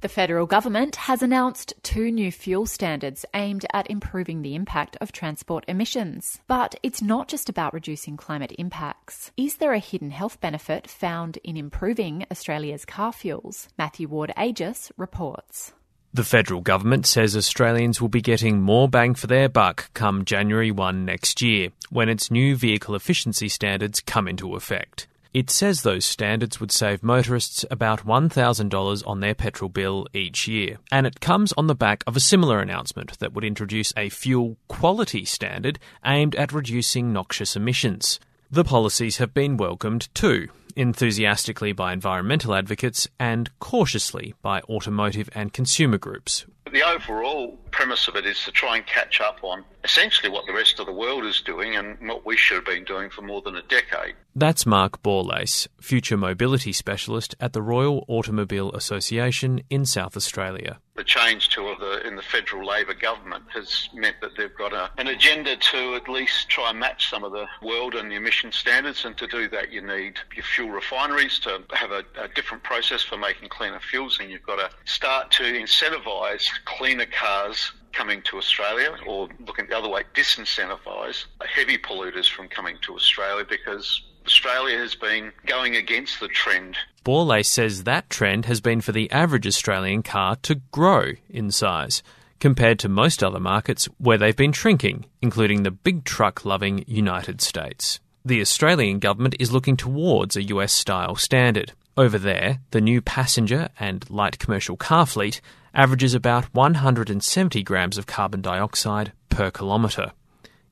The 0.00 0.08
federal 0.08 0.46
government 0.46 0.96
has 0.96 1.22
announced 1.22 1.74
two 1.82 2.10
new 2.10 2.32
fuel 2.32 2.64
standards 2.64 3.26
aimed 3.34 3.66
at 3.74 3.90
improving 3.90 4.40
the 4.40 4.54
impact 4.54 4.96
of 4.98 5.12
transport 5.12 5.62
emissions. 5.68 6.40
But 6.46 6.74
it's 6.82 7.02
not 7.02 7.28
just 7.28 7.50
about 7.50 7.74
reducing 7.74 8.16
climate 8.16 8.54
impacts. 8.58 9.30
Is 9.36 9.56
there 9.56 9.74
a 9.74 9.78
hidden 9.78 10.10
health 10.10 10.40
benefit 10.40 10.88
found 10.88 11.36
in 11.44 11.58
improving 11.58 12.24
Australia's 12.30 12.86
car 12.86 13.12
fuels? 13.12 13.68
Matthew 13.76 14.08
Ward 14.08 14.32
Agius 14.38 14.90
reports. 14.96 15.74
The 16.14 16.24
federal 16.24 16.62
government 16.62 17.06
says 17.06 17.36
Australians 17.36 18.00
will 18.00 18.08
be 18.08 18.22
getting 18.22 18.62
more 18.62 18.88
bang 18.88 19.14
for 19.14 19.26
their 19.26 19.50
buck 19.50 19.92
come 19.92 20.24
January 20.24 20.70
1 20.70 21.04
next 21.04 21.42
year, 21.42 21.72
when 21.90 22.08
its 22.08 22.30
new 22.30 22.56
vehicle 22.56 22.94
efficiency 22.94 23.50
standards 23.50 24.00
come 24.00 24.26
into 24.26 24.54
effect. 24.54 25.06
It 25.32 25.48
says 25.48 25.82
those 25.82 26.04
standards 26.04 26.58
would 26.58 26.72
save 26.72 27.04
motorists 27.04 27.64
about 27.70 28.04
$1,000 28.04 29.06
on 29.06 29.20
their 29.20 29.34
petrol 29.34 29.68
bill 29.68 30.08
each 30.12 30.48
year. 30.48 30.78
And 30.90 31.06
it 31.06 31.20
comes 31.20 31.52
on 31.52 31.68
the 31.68 31.74
back 31.76 32.02
of 32.04 32.16
a 32.16 32.20
similar 32.20 32.58
announcement 32.58 33.16
that 33.20 33.32
would 33.32 33.44
introduce 33.44 33.92
a 33.96 34.08
fuel 34.08 34.56
quality 34.66 35.24
standard 35.24 35.78
aimed 36.04 36.34
at 36.34 36.52
reducing 36.52 37.12
noxious 37.12 37.54
emissions. 37.54 38.18
The 38.50 38.64
policies 38.64 39.18
have 39.18 39.32
been 39.32 39.56
welcomed 39.56 40.08
too, 40.14 40.48
enthusiastically 40.74 41.72
by 41.72 41.92
environmental 41.92 42.52
advocates 42.52 43.06
and 43.20 43.56
cautiously 43.60 44.34
by 44.42 44.62
automotive 44.62 45.30
and 45.32 45.52
consumer 45.52 45.98
groups. 45.98 46.44
The 46.72 46.82
overall 46.82 47.56
premise 47.70 48.08
of 48.08 48.16
it 48.16 48.26
is 48.26 48.42
to 48.44 48.52
try 48.52 48.76
and 48.76 48.86
catch 48.86 49.20
up 49.20 49.38
on 49.42 49.64
essentially 49.84 50.28
what 50.28 50.46
the 50.46 50.52
rest 50.52 50.78
of 50.78 50.86
the 50.86 50.92
world 50.92 51.24
is 51.24 51.40
doing 51.40 51.76
and 51.76 51.96
what 52.06 52.26
we 52.26 52.36
should 52.36 52.56
have 52.56 52.64
been 52.64 52.84
doing 52.84 53.10
for 53.10 53.22
more 53.22 53.42
than 53.42 53.56
a 53.56 53.62
decade. 53.62 54.14
That's 54.34 54.64
Mark 54.64 55.02
Borlace, 55.02 55.66
future 55.80 56.16
mobility 56.16 56.72
specialist 56.72 57.34
at 57.40 57.52
the 57.52 57.62
Royal 57.62 58.04
Automobile 58.06 58.70
Association 58.72 59.62
in 59.68 59.84
South 59.84 60.16
Australia. 60.16 60.78
The 60.94 61.04
change 61.04 61.48
to 61.50 61.74
the 61.80 62.06
in 62.06 62.14
the 62.14 62.22
federal 62.22 62.66
Labor 62.66 62.94
government 62.94 63.44
has 63.54 63.88
meant 63.94 64.16
that 64.20 64.36
they've 64.36 64.54
got 64.56 64.72
a, 64.72 64.90
an 64.98 65.08
agenda 65.08 65.56
to 65.56 65.94
at 65.94 66.08
least 66.08 66.48
try 66.48 66.70
and 66.70 66.78
match 66.78 67.08
some 67.08 67.24
of 67.24 67.32
the 67.32 67.46
world 67.62 67.94
and 67.94 68.10
the 68.10 68.16
emission 68.16 68.52
standards, 68.52 69.04
and 69.04 69.16
to 69.16 69.26
do 69.26 69.48
that 69.48 69.72
you 69.72 69.80
need 69.80 70.14
your 70.34 70.44
fuel 70.44 70.70
refineries 70.70 71.38
to 71.40 71.62
have 71.72 71.90
a, 71.90 72.04
a 72.20 72.28
different 72.28 72.62
process 72.62 73.02
for 73.02 73.16
making 73.16 73.48
cleaner 73.48 73.80
fuels, 73.80 74.18
and 74.20 74.30
you've 74.30 74.42
got 74.42 74.56
to 74.56 74.70
start 74.84 75.30
to 75.32 75.42
incentivise 75.42 76.48
cleaner 76.66 77.06
cars 77.06 77.59
coming 77.92 78.22
to 78.22 78.38
Australia, 78.38 78.96
or 79.06 79.28
looking 79.46 79.66
the 79.66 79.76
other 79.76 79.88
way, 79.88 80.02
disincentivise 80.14 81.24
heavy 81.54 81.78
polluters 81.78 82.30
from 82.30 82.48
coming 82.48 82.76
to 82.82 82.94
Australia 82.94 83.44
because 83.48 84.02
Australia 84.26 84.78
has 84.78 84.94
been 84.94 85.32
going 85.46 85.76
against 85.76 86.20
the 86.20 86.28
trend. 86.28 86.76
Borlace 87.04 87.46
says 87.46 87.84
that 87.84 88.10
trend 88.10 88.44
has 88.44 88.60
been 88.60 88.80
for 88.80 88.92
the 88.92 89.10
average 89.10 89.46
Australian 89.46 90.02
car 90.02 90.36
to 90.42 90.56
grow 90.70 91.12
in 91.28 91.50
size, 91.50 92.02
compared 92.38 92.78
to 92.78 92.88
most 92.88 93.22
other 93.22 93.40
markets 93.40 93.86
where 93.98 94.18
they've 94.18 94.36
been 94.36 94.52
shrinking, 94.52 95.06
including 95.20 95.62
the 95.62 95.70
big 95.70 96.04
truck 96.04 96.44
loving 96.44 96.84
United 96.86 97.40
States. 97.40 98.00
The 98.24 98.40
Australian 98.40 98.98
government 98.98 99.36
is 99.38 99.52
looking 99.52 99.76
towards 99.76 100.36
a 100.36 100.42
US 100.44 100.72
style 100.72 101.16
standard. 101.16 101.72
Over 101.96 102.18
there, 102.18 102.60
the 102.70 102.80
new 102.80 103.00
passenger 103.00 103.68
and 103.78 104.08
light 104.10 104.38
commercial 104.38 104.76
car 104.76 105.06
fleet 105.06 105.40
averages 105.74 106.14
about 106.14 106.52
170 106.54 107.62
grams 107.62 107.98
of 107.98 108.06
carbon 108.06 108.40
dioxide 108.40 109.12
per 109.28 109.50
kilometre. 109.50 110.12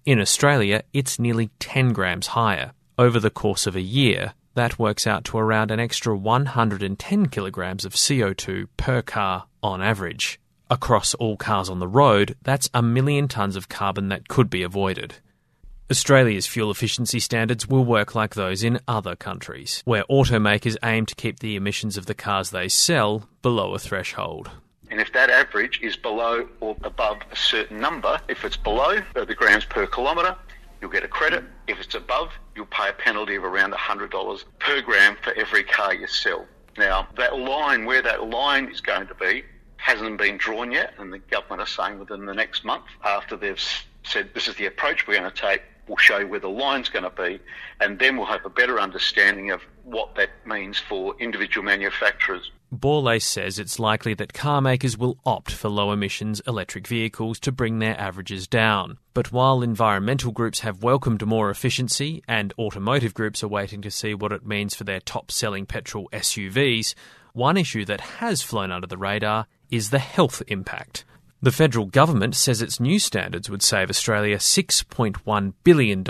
In 0.04 0.20
Australia, 0.20 0.82
it's 0.92 1.18
nearly 1.18 1.50
10 1.58 1.92
grams 1.92 2.28
higher. 2.28 2.72
Over 2.96 3.20
the 3.20 3.30
course 3.30 3.66
of 3.66 3.76
a 3.76 3.80
year, 3.80 4.34
that 4.54 4.78
works 4.78 5.06
out 5.06 5.24
to 5.26 5.38
around 5.38 5.70
an 5.70 5.78
extra 5.78 6.16
110 6.16 7.26
kilograms 7.26 7.84
of 7.84 7.94
CO2 7.94 8.66
per 8.76 9.02
car 9.02 9.46
on 9.62 9.80
average. 9.80 10.40
Across 10.70 11.14
all 11.14 11.36
cars 11.36 11.70
on 11.70 11.78
the 11.78 11.86
road, 11.86 12.36
that's 12.42 12.68
a 12.74 12.82
million 12.82 13.28
tonnes 13.28 13.56
of 13.56 13.68
carbon 13.68 14.08
that 14.08 14.28
could 14.28 14.50
be 14.50 14.62
avoided. 14.62 15.14
Australia's 15.90 16.46
fuel 16.46 16.70
efficiency 16.70 17.18
standards 17.18 17.66
will 17.66 17.84
work 17.84 18.14
like 18.14 18.34
those 18.34 18.62
in 18.62 18.78
other 18.86 19.16
countries, 19.16 19.80
where 19.86 20.04
automakers 20.10 20.76
aim 20.82 21.06
to 21.06 21.14
keep 21.14 21.38
the 21.38 21.56
emissions 21.56 21.96
of 21.96 22.04
the 22.04 22.14
cars 22.14 22.50
they 22.50 22.68
sell 22.68 23.28
below 23.40 23.74
a 23.74 23.78
threshold. 23.78 24.50
And 24.90 25.00
if 25.00 25.12
that 25.12 25.30
average 25.30 25.80
is 25.82 25.96
below 25.96 26.48
or 26.60 26.76
above 26.82 27.18
a 27.30 27.36
certain 27.36 27.78
number, 27.78 28.20
if 28.28 28.44
it's 28.44 28.56
below 28.56 29.00
the 29.14 29.34
grams 29.34 29.64
per 29.64 29.86
kilometre, 29.86 30.36
you'll 30.80 30.90
get 30.90 31.04
a 31.04 31.08
credit. 31.08 31.44
If 31.66 31.80
it's 31.80 31.94
above, 31.94 32.30
you'll 32.54 32.66
pay 32.66 32.88
a 32.88 32.92
penalty 32.92 33.34
of 33.34 33.44
around 33.44 33.74
$100 33.74 34.44
per 34.58 34.80
gram 34.80 35.16
for 35.22 35.32
every 35.34 35.64
car 35.64 35.94
you 35.94 36.06
sell. 36.06 36.46
Now, 36.76 37.08
that 37.16 37.38
line, 37.38 37.84
where 37.84 38.02
that 38.02 38.28
line 38.28 38.68
is 38.70 38.80
going 38.80 39.08
to 39.08 39.14
be, 39.14 39.44
hasn't 39.76 40.18
been 40.18 40.38
drawn 40.38 40.72
yet, 40.72 40.94
and 40.98 41.12
the 41.12 41.18
government 41.18 41.62
are 41.62 41.66
saying 41.66 41.98
within 41.98 42.26
the 42.26 42.34
next 42.34 42.64
month, 42.64 42.84
after 43.04 43.36
they've 43.36 43.62
said 44.04 44.30
this 44.34 44.48
is 44.48 44.54
the 44.56 44.66
approach 44.66 45.06
we're 45.06 45.18
going 45.18 45.30
to 45.30 45.36
take, 45.36 45.62
we'll 45.86 45.96
show 45.96 46.18
you 46.18 46.28
where 46.28 46.40
the 46.40 46.48
line's 46.48 46.88
going 46.88 47.04
to 47.04 47.10
be, 47.10 47.40
and 47.80 47.98
then 47.98 48.16
we'll 48.16 48.26
have 48.26 48.44
a 48.44 48.50
better 48.50 48.78
understanding 48.80 49.50
of 49.50 49.60
what 49.84 50.14
that 50.14 50.30
means 50.46 50.78
for 50.78 51.14
individual 51.18 51.64
manufacturers. 51.64 52.50
Borlace 52.72 53.22
says 53.24 53.58
it's 53.58 53.78
likely 53.78 54.12
that 54.14 54.34
car 54.34 54.60
makers 54.60 54.98
will 54.98 55.18
opt 55.24 55.50
for 55.50 55.70
low 55.70 55.90
emissions 55.90 56.42
electric 56.46 56.86
vehicles 56.86 57.40
to 57.40 57.50
bring 57.50 57.78
their 57.78 57.98
averages 57.98 58.46
down. 58.46 58.98
But 59.14 59.32
while 59.32 59.62
environmental 59.62 60.32
groups 60.32 60.60
have 60.60 60.82
welcomed 60.82 61.26
more 61.26 61.48
efficiency 61.50 62.22
and 62.28 62.52
automotive 62.58 63.14
groups 63.14 63.42
are 63.42 63.48
waiting 63.48 63.80
to 63.82 63.90
see 63.90 64.12
what 64.12 64.32
it 64.32 64.46
means 64.46 64.74
for 64.74 64.84
their 64.84 65.00
top 65.00 65.30
selling 65.30 65.64
petrol 65.64 66.10
SUVs, 66.12 66.94
one 67.32 67.56
issue 67.56 67.86
that 67.86 68.02
has 68.02 68.42
flown 68.42 68.70
under 68.70 68.86
the 68.86 68.98
radar 68.98 69.46
is 69.70 69.88
the 69.88 69.98
health 69.98 70.42
impact. 70.48 71.06
The 71.40 71.52
federal 71.52 71.86
government 71.86 72.34
says 72.34 72.60
its 72.60 72.80
new 72.80 72.98
standards 72.98 73.48
would 73.48 73.62
save 73.62 73.88
Australia 73.88 74.36
$6.1 74.36 75.52
billion 75.64 76.04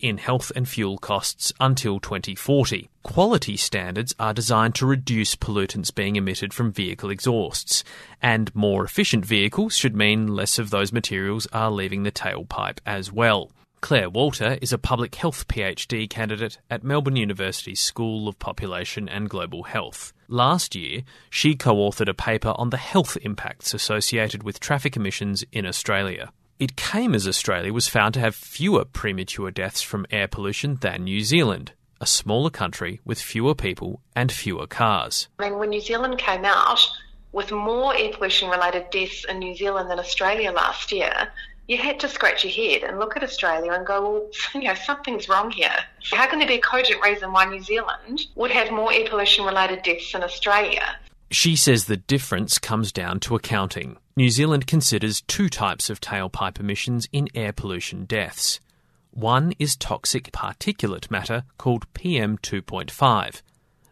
in 0.00 0.18
health 0.18 0.52
and 0.54 0.68
fuel 0.68 0.98
costs 0.98 1.52
until 1.58 1.98
2040. 1.98 2.90
Quality 3.04 3.58
standards 3.58 4.14
are 4.18 4.32
designed 4.32 4.74
to 4.76 4.86
reduce 4.86 5.36
pollutants 5.36 5.94
being 5.94 6.16
emitted 6.16 6.54
from 6.54 6.72
vehicle 6.72 7.10
exhausts, 7.10 7.84
and 8.22 8.52
more 8.56 8.82
efficient 8.82 9.26
vehicles 9.26 9.76
should 9.76 9.94
mean 9.94 10.26
less 10.26 10.58
of 10.58 10.70
those 10.70 10.90
materials 10.90 11.46
are 11.52 11.70
leaving 11.70 12.02
the 12.02 12.10
tailpipe 12.10 12.78
as 12.86 13.12
well. 13.12 13.52
Claire 13.82 14.08
Walter 14.08 14.58
is 14.62 14.72
a 14.72 14.78
public 14.78 15.14
health 15.16 15.46
PhD 15.46 16.08
candidate 16.08 16.56
at 16.70 16.82
Melbourne 16.82 17.16
University's 17.16 17.78
School 17.78 18.26
of 18.26 18.38
Population 18.38 19.06
and 19.06 19.28
Global 19.28 19.64
Health. 19.64 20.14
Last 20.26 20.74
year, 20.74 21.02
she 21.28 21.54
co 21.54 21.74
authored 21.76 22.08
a 22.08 22.14
paper 22.14 22.54
on 22.56 22.70
the 22.70 22.78
health 22.78 23.18
impacts 23.20 23.74
associated 23.74 24.42
with 24.42 24.60
traffic 24.60 24.96
emissions 24.96 25.44
in 25.52 25.66
Australia. 25.66 26.32
It 26.58 26.76
came 26.76 27.14
as 27.14 27.28
Australia 27.28 27.72
was 27.72 27.86
found 27.86 28.14
to 28.14 28.20
have 28.20 28.34
fewer 28.34 28.86
premature 28.86 29.50
deaths 29.50 29.82
from 29.82 30.06
air 30.10 30.26
pollution 30.26 30.76
than 30.76 31.04
New 31.04 31.20
Zealand, 31.20 31.72
a 32.04 32.06
smaller 32.06 32.50
country 32.50 33.00
with 33.06 33.18
fewer 33.18 33.54
people 33.54 34.02
and 34.14 34.30
fewer 34.30 34.66
cars. 34.66 35.28
I 35.38 35.48
mean, 35.48 35.58
when 35.58 35.70
New 35.70 35.80
Zealand 35.80 36.18
came 36.18 36.44
out 36.44 36.86
with 37.32 37.50
more 37.50 37.96
air 37.96 38.12
pollution 38.12 38.50
related 38.50 38.90
deaths 38.90 39.24
in 39.26 39.38
New 39.38 39.56
Zealand 39.56 39.90
than 39.90 39.98
Australia 39.98 40.52
last 40.52 40.92
year, 40.92 41.28
you 41.66 41.78
had 41.78 41.98
to 42.00 42.08
scratch 42.10 42.44
your 42.44 42.52
head 42.52 42.82
and 42.82 42.98
look 42.98 43.16
at 43.16 43.22
Australia 43.22 43.72
and 43.72 43.86
go, 43.86 44.02
well, 44.02 44.30
you 44.54 44.68
know, 44.68 44.74
something's 44.74 45.30
wrong 45.30 45.50
here. 45.50 45.74
How 46.12 46.26
can 46.28 46.40
there 46.40 46.48
be 46.48 46.56
a 46.56 46.60
cogent 46.60 47.02
reason 47.02 47.32
why 47.32 47.46
New 47.46 47.62
Zealand 47.62 48.20
would 48.34 48.50
have 48.50 48.70
more 48.70 48.92
air 48.92 49.08
pollution 49.08 49.46
related 49.46 49.82
deaths 49.82 50.12
than 50.12 50.22
Australia? 50.22 50.84
She 51.30 51.56
says 51.56 51.86
the 51.86 51.96
difference 51.96 52.58
comes 52.58 52.92
down 52.92 53.18
to 53.20 53.34
accounting. 53.34 53.96
New 54.14 54.28
Zealand 54.28 54.66
considers 54.66 55.22
two 55.22 55.48
types 55.48 55.88
of 55.88 56.02
tailpipe 56.02 56.60
emissions 56.60 57.08
in 57.12 57.28
air 57.34 57.54
pollution 57.54 58.04
deaths. 58.04 58.60
One 59.14 59.52
is 59.60 59.76
toxic 59.76 60.32
particulate 60.32 61.08
matter 61.08 61.44
called 61.56 61.86
PM2.5. 61.94 63.42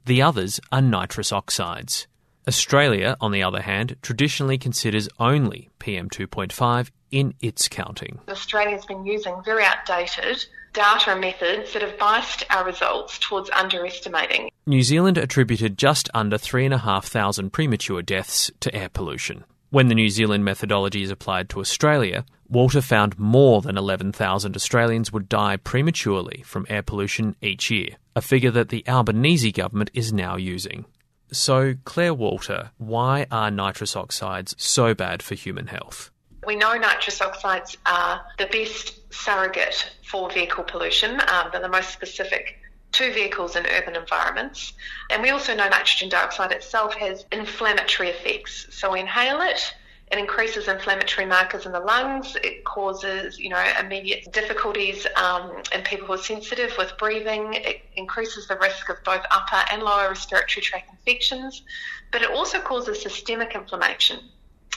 The 0.05 0.21
others 0.21 0.59
are 0.73 0.83
nitrous 0.83 1.31
oxides. 1.31 2.09
Australia, 2.49 3.17
on 3.21 3.31
the 3.31 3.45
other 3.45 3.63
hand, 3.63 3.95
traditionally 4.03 4.59
considers 4.59 5.09
only 5.21 5.71
PM2.5 5.79 6.91
in 7.13 7.35
its 7.41 7.69
counting. 7.69 8.19
Australia's 8.29 8.85
been 8.85 9.07
using 9.07 9.41
very 9.45 9.63
outdated 9.65 10.45
data 10.73 11.13
and 11.13 11.21
methods 11.21 11.73
that 11.73 11.83
have 11.83 11.97
biased 11.99 12.45
our 12.51 12.65
results 12.65 13.21
towards 13.21 13.49
underestimating. 13.51 14.51
New 14.67 14.83
Zealand 14.83 15.19
attributed 15.19 15.79
just 15.79 16.11
under 16.15 16.37
3,500 16.37 17.53
premature 17.53 18.03
deaths 18.03 18.51
to 18.59 18.75
air 18.75 18.89
pollution. 18.89 19.45
When 19.73 19.89
the 19.89 19.95
New 19.95 20.11
Zealand 20.11 20.45
methodology 20.45 21.03
is 21.03 21.11
applied 21.11 21.49
to 21.49 21.61
Australia, 21.61 22.27
Walter 22.47 22.83
found 22.83 23.19
more 23.19 23.63
than 23.63 23.79
11,000 23.79 24.55
Australians 24.55 25.11
would 25.15 25.31
die 25.31 25.57
prematurely 25.57 26.43
from 26.45 26.67
air 26.69 26.83
pollution 26.83 27.37
each 27.41 27.71
year, 27.71 27.97
a 28.15 28.21
figure 28.21 28.51
that 28.51 28.69
the 28.69 28.87
Albanese 28.87 29.51
government 29.51 29.91
is 29.95 30.13
now 30.13 30.37
using. 30.37 30.85
So, 31.33 31.77
Claire 31.87 32.13
Walter, 32.13 32.73
why 32.77 33.27
are 33.31 33.51
nitrous 33.51 33.97
oxides 33.97 34.55
so 34.59 34.93
bad 34.93 35.23
for 35.23 35.35
human 35.35 35.69
health? 35.69 36.11
We 36.47 36.55
know 36.55 36.75
nitrous 36.75 37.23
oxides 37.23 37.79
are 37.87 38.21
the 38.37 38.49
best 38.49 39.11
surrogate 39.11 39.91
for 40.05 40.29
vehicle 40.29 40.65
pollution. 40.65 41.19
Um, 41.29 41.49
they're 41.51 41.63
the 41.63 41.71
most 41.71 41.95
specific 41.95 42.59
to 42.93 43.13
vehicles 43.13 43.57
in 43.57 43.67
urban 43.67 43.97
environments. 43.97 44.75
And 45.11 45.23
we 45.23 45.31
also 45.31 45.55
know 45.55 45.69
nitrogen 45.69 46.09
dioxide 46.09 46.53
itself 46.53 46.95
has 46.95 47.25
inflammatory 47.33 48.11
effects. 48.11 48.67
So 48.71 48.93
we 48.93 49.01
inhale 49.01 49.41
it, 49.41 49.75
it 50.13 50.19
increases 50.19 50.69
inflammatory 50.69 51.27
markers 51.27 51.65
in 51.65 51.73
the 51.73 51.81
lungs. 51.81 52.37
It 52.45 52.67
causes, 52.67 53.39
you 53.39 53.49
know, 53.49 53.65
immediate 53.81 54.31
difficulties 54.31 55.07
um, 55.17 55.63
in 55.75 55.81
people 55.85 56.07
who 56.07 56.13
are 56.13 56.19
sensitive 56.19 56.75
with 56.77 56.93
breathing. 56.99 57.55
It 57.55 57.81
increases 57.97 58.47
the 58.47 58.59
risk 58.59 58.91
of 58.91 59.03
both 59.05 59.23
upper 59.31 59.65
and 59.73 59.83
lower 59.83 60.11
respiratory 60.11 60.63
tract 60.63 60.91
infections. 60.91 61.63
But 62.11 62.21
it 62.21 62.31
also 62.31 62.61
causes 62.61 63.01
systemic 63.01 63.55
inflammation. 63.55 64.19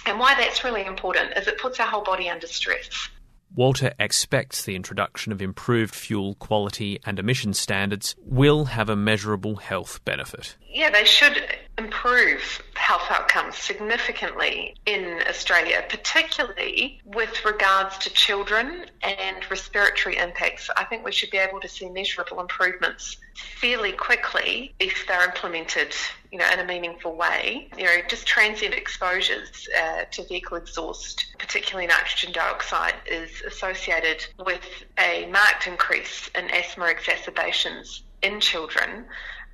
And 0.05 0.19
why 0.19 0.35
that's 0.35 0.63
really 0.63 0.85
important 0.85 1.33
is 1.35 1.47
it 1.47 1.59
puts 1.59 1.81
our 1.81 1.87
whole 1.87 2.03
body 2.03 2.29
under 2.29 2.47
stress. 2.47 3.09
Walter 3.55 3.93
expects 3.99 4.63
the 4.63 4.75
introduction 4.75 5.31
of 5.31 5.41
improved 5.41 5.95
fuel 5.95 6.35
quality 6.35 6.99
and 7.05 7.17
emission 7.17 7.53
standards 7.53 8.13
will 8.25 8.65
have 8.65 8.89
a 8.89 8.97
measurable 8.97 9.55
health 9.55 10.03
benefit. 10.03 10.57
Yeah, 10.67 10.89
they 10.89 11.05
should 11.05 11.41
improve 11.77 12.61
health 12.75 13.07
outcomes 13.09 13.57
significantly 13.57 14.75
in 14.85 15.19
Australia, 15.27 15.83
particularly 15.89 17.01
with 17.05 17.43
regards 17.43 17.97
to 17.97 18.09
children 18.11 18.85
and 19.01 19.37
respiratory 19.49 20.17
impacts. 20.17 20.69
I 20.77 20.85
think 20.85 21.03
we 21.03 21.11
should 21.11 21.31
be 21.31 21.37
able 21.37 21.59
to 21.59 21.67
see 21.67 21.89
measurable 21.89 22.39
improvements 22.39 23.17
fairly 23.59 23.91
quickly 23.91 24.73
if 24.79 25.05
they're 25.07 25.25
implemented, 25.25 25.93
you 26.31 26.37
know, 26.37 26.49
in 26.51 26.59
a 26.59 26.65
meaningful 26.65 27.15
way. 27.15 27.67
You 27.77 27.85
know, 27.85 27.95
just 28.07 28.25
transient 28.25 28.73
exposures 28.73 29.67
uh, 29.77 30.05
to 30.11 30.23
vehicle 30.27 30.57
exhaust, 30.57 31.25
particularly 31.39 31.87
nitrogen 31.87 32.31
dioxide, 32.31 32.95
is 33.05 33.41
associated 33.41 34.25
with 34.45 34.61
a 34.99 35.27
marked 35.27 35.67
increase 35.67 36.29
in 36.35 36.49
asthma 36.51 36.85
exacerbations 36.85 38.03
in 38.21 38.39
children. 38.39 39.05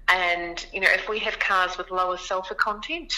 And, 0.07 0.65
you 0.73 0.79
know, 0.79 0.89
if 0.91 1.07
we 1.07 1.19
have 1.19 1.39
cars 1.39 1.77
with 1.77 1.91
lower 1.91 2.17
sulfur 2.17 2.55
content, 2.55 3.13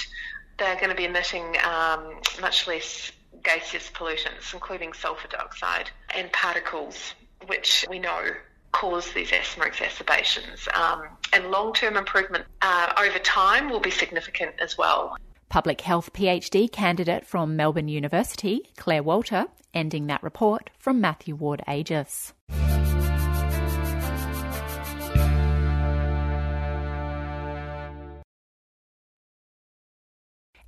they're 0.57 0.75
going 0.75 0.89
to 0.89 0.95
be 0.95 1.05
emitting 1.05 1.55
um, 1.63 2.19
much 2.41 2.67
less 2.67 3.11
gaseous 3.43 3.89
pollutants, 3.89 4.53
including 4.53 4.93
sulfur 4.93 5.27
dioxide 5.27 5.89
and 6.15 6.31
particles, 6.31 7.13
which 7.47 7.85
we 7.89 7.99
know 7.99 8.21
cause 8.71 9.11
these 9.13 9.31
asthma 9.31 9.65
exacerbations. 9.65 10.67
Um, 10.73 11.03
and 11.31 11.51
long 11.51 11.73
term 11.73 11.95
improvement 11.95 12.45
uh, 12.61 12.93
over 12.97 13.19
time 13.19 13.69
will 13.69 13.79
be 13.79 13.91
significant 13.91 14.55
as 14.59 14.77
well. 14.77 15.15
Public 15.49 15.81
Health 15.81 16.13
PhD 16.13 16.71
candidate 16.71 17.27
from 17.27 17.55
Melbourne 17.55 17.87
University, 17.87 18.69
Claire 18.75 19.03
Walter, 19.03 19.45
ending 19.73 20.07
that 20.07 20.23
report 20.23 20.71
from 20.79 20.99
Matthew 20.99 21.35
Ward 21.35 21.61
Agius. 21.67 22.33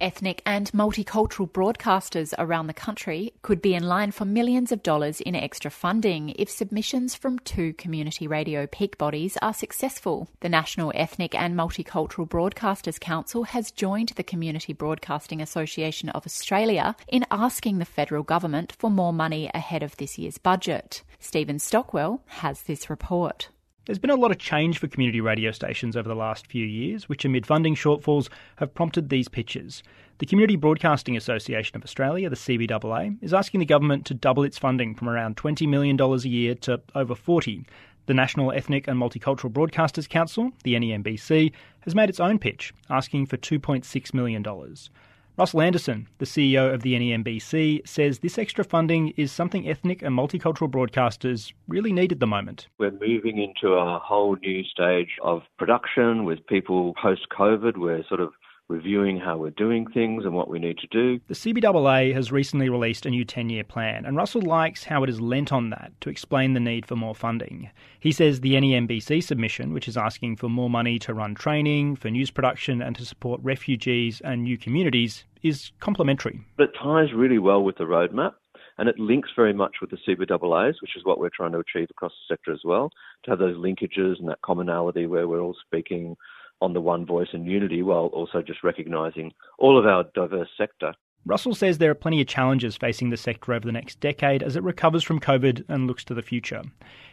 Ethnic 0.05 0.43
and 0.45 0.71
multicultural 0.71 1.49
broadcasters 1.49 2.31
around 2.37 2.67
the 2.67 2.75
country 2.75 3.33
could 3.41 3.59
be 3.59 3.73
in 3.73 3.87
line 3.87 4.11
for 4.11 4.23
millions 4.23 4.71
of 4.71 4.83
dollars 4.83 5.19
in 5.19 5.33
extra 5.33 5.71
funding 5.71 6.29
if 6.37 6.47
submissions 6.47 7.15
from 7.15 7.39
two 7.39 7.73
community 7.73 8.27
radio 8.27 8.67
peak 8.67 8.99
bodies 8.99 9.35
are 9.41 9.51
successful. 9.51 10.29
The 10.41 10.47
National 10.49 10.91
Ethnic 10.93 11.33
and 11.33 11.55
Multicultural 11.57 12.29
Broadcasters 12.29 12.99
Council 12.99 13.45
has 13.45 13.71
joined 13.71 14.09
the 14.09 14.23
Community 14.23 14.73
Broadcasting 14.73 15.41
Association 15.41 16.09
of 16.09 16.27
Australia 16.27 16.95
in 17.07 17.25
asking 17.31 17.79
the 17.79 17.83
federal 17.83 18.21
government 18.21 18.75
for 18.77 18.91
more 18.91 19.11
money 19.11 19.49
ahead 19.55 19.81
of 19.81 19.97
this 19.97 20.19
year's 20.19 20.37
budget. 20.37 21.01
Stephen 21.19 21.57
Stockwell 21.57 22.21
has 22.27 22.61
this 22.61 22.91
report. 22.91 23.49
There's 23.85 23.99
been 23.99 24.09
a 24.09 24.15
lot 24.15 24.31
of 24.31 24.39
change 24.39 24.79
for 24.79 24.87
community 24.87 25.21
radio 25.21 25.51
stations 25.51 25.95
over 25.95 26.09
the 26.09 26.15
last 26.15 26.47
few 26.47 26.65
years, 26.65 27.07
which 27.07 27.23
amid 27.23 27.45
funding 27.45 27.75
shortfalls 27.75 28.29
have 28.55 28.73
prompted 28.73 29.09
these 29.09 29.27
pitches. 29.27 29.83
The 30.17 30.25
Community 30.25 30.55
Broadcasting 30.55 31.15
Association 31.15 31.75
of 31.75 31.83
Australia, 31.83 32.27
the 32.27 32.35
CBAA, 32.35 33.19
is 33.21 33.31
asking 33.31 33.59
the 33.59 33.65
government 33.67 34.03
to 34.07 34.15
double 34.15 34.43
its 34.43 34.57
funding 34.57 34.95
from 34.95 35.07
around 35.07 35.37
$20 35.37 35.67
million 35.67 36.01
a 36.01 36.17
year 36.17 36.55
to 36.55 36.81
over 36.95 37.13
40. 37.13 37.63
The 38.07 38.13
National 38.15 38.51
Ethnic 38.51 38.87
and 38.87 38.99
Multicultural 38.99 39.53
Broadcasters 39.53 40.09
Council, 40.09 40.51
the 40.63 40.73
NEMBC, 40.73 41.51
has 41.81 41.93
made 41.93 42.09
its 42.09 42.19
own 42.19 42.39
pitch, 42.39 42.73
asking 42.89 43.27
for 43.27 43.37
$2.6 43.37 44.13
million. 44.15 44.43
Russell 45.37 45.61
Anderson, 45.61 46.07
the 46.19 46.25
CEO 46.25 46.73
of 46.73 46.81
the 46.81 46.93
NEMBC, 46.93 47.85
says 47.85 48.19
this 48.19 48.37
extra 48.37 48.63
funding 48.63 49.09
is 49.17 49.33
something 49.33 49.67
ethnic 49.67 50.01
and 50.01 50.17
multicultural 50.17 50.71
broadcasters 50.71 51.51
really 51.67 51.91
need 51.91 52.13
at 52.13 52.21
the 52.21 52.27
moment. 52.27 52.67
We're 52.79 52.91
moving 52.91 53.39
into 53.39 53.73
a 53.73 53.99
whole 53.99 54.37
new 54.37 54.63
stage 54.63 55.17
of 55.21 55.41
production 55.57 56.23
with 56.23 56.47
people 56.47 56.93
post 57.01 57.27
COVID. 57.37 57.75
We're 57.75 58.05
sort 58.07 58.21
of 58.21 58.31
reviewing 58.67 59.19
how 59.19 59.37
we're 59.37 59.51
doing 59.51 59.85
things 59.85 60.25
and 60.25 60.33
what 60.33 60.49
we 60.49 60.59
need 60.59 60.77
to 60.79 60.87
do. 60.87 61.19
The 61.27 61.35
CBAA 61.35 62.13
has 62.13 62.31
recently 62.31 62.69
released 62.69 63.05
a 63.05 63.09
new 63.09 63.23
10 63.23 63.49
year 63.49 63.63
plan, 63.63 64.05
and 64.05 64.17
Russell 64.17 64.41
likes 64.41 64.83
how 64.83 65.03
it 65.03 65.09
has 65.09 65.21
lent 65.21 65.53
on 65.53 65.69
that 65.69 65.91
to 66.01 66.09
explain 66.09 66.53
the 66.53 66.59
need 66.59 66.85
for 66.85 66.95
more 66.95 67.15
funding. 67.15 67.69
He 67.99 68.11
says 68.11 68.41
the 68.41 68.53
NEMBC 68.53 69.23
submission, 69.23 69.73
which 69.73 69.87
is 69.87 69.97
asking 69.97 70.37
for 70.37 70.49
more 70.49 70.69
money 70.69 70.97
to 70.99 71.13
run 71.13 71.35
training, 71.35 71.95
for 71.95 72.09
news 72.09 72.31
production, 72.31 72.81
and 72.81 72.95
to 72.95 73.05
support 73.05 73.39
refugees 73.43 74.21
and 74.21 74.43
new 74.43 74.57
communities, 74.57 75.25
is 75.43 75.71
complementary. 75.79 76.41
But 76.57 76.69
it 76.69 76.75
ties 76.81 77.13
really 77.13 77.39
well 77.39 77.63
with 77.63 77.77
the 77.77 77.83
roadmap. 77.83 78.33
And 78.77 78.89
it 78.89 78.99
links 78.99 79.29
very 79.33 79.53
much 79.53 79.77
with 79.79 79.89
the 79.89 79.97
CBAAs, 80.05 80.81
which 80.81 80.97
is 80.97 81.05
what 81.05 81.17
we're 81.17 81.29
trying 81.29 81.53
to 81.53 81.59
achieve 81.59 81.87
across 81.89 82.11
the 82.11 82.33
sector 82.33 82.51
as 82.51 82.59
well, 82.65 82.91
to 83.23 83.31
have 83.31 83.39
those 83.39 83.55
linkages 83.55 84.19
and 84.19 84.27
that 84.27 84.41
commonality 84.41 85.07
where 85.07 85.29
we're 85.29 85.39
all 85.39 85.55
speaking 85.65 86.17
on 86.61 86.73
the 86.73 86.81
one 86.81 87.05
voice 87.05 87.29
and 87.33 87.45
unity 87.45 87.81
while 87.81 88.07
also 88.07 88.41
just 88.41 88.63
recognising 88.63 89.31
all 89.59 89.77
of 89.77 89.85
our 89.85 90.05
diverse 90.13 90.49
sector. 90.57 90.93
Russell 91.27 91.55
says 91.55 91.79
there 91.79 91.89
are 91.89 91.95
plenty 91.95 92.21
of 92.21 92.27
challenges 92.27 92.77
facing 92.77 93.09
the 93.09 93.17
sector 93.17 93.53
over 93.53 93.65
the 93.65 93.71
next 93.71 93.99
decade 93.99 94.43
as 94.43 94.55
it 94.55 94.61
recovers 94.61 95.03
from 95.03 95.19
COVID 95.19 95.65
and 95.67 95.87
looks 95.87 96.03
to 96.05 96.13
the 96.13 96.21
future. 96.21 96.61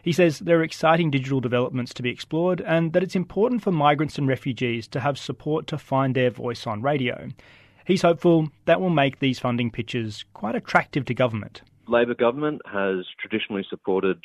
He 0.03 0.13
says 0.13 0.41
there 0.41 0.59
are 0.59 0.63
exciting 0.63 1.11
digital 1.11 1.41
developments 1.41 1.95
to 1.95 2.03
be 2.03 2.11
explored 2.11 2.61
and 2.61 2.93
that 2.93 3.03
it's 3.03 3.17
important 3.17 3.63
for 3.63 3.73
migrants 3.73 4.19
and 4.19 4.29
refugees 4.29 4.87
to 4.89 5.01
have 5.01 5.17
support 5.17 5.67
to 5.69 5.79
find 5.79 6.15
their 6.15 6.29
voice 6.29 6.67
on 6.67 6.83
radio. 6.83 7.31
He's 7.87 8.03
hopeful 8.03 8.51
that 8.67 8.83
will 8.83 8.91
make 8.91 9.19
these 9.19 9.39
funding 9.39 9.71
pitches 9.71 10.27
quite 10.35 10.55
attractive 10.55 11.07
to 11.07 11.15
government. 11.15 11.63
Labor 11.89 12.15
government 12.15 12.61
has 12.71 13.07
traditionally 13.19 13.65
supported 13.69 14.19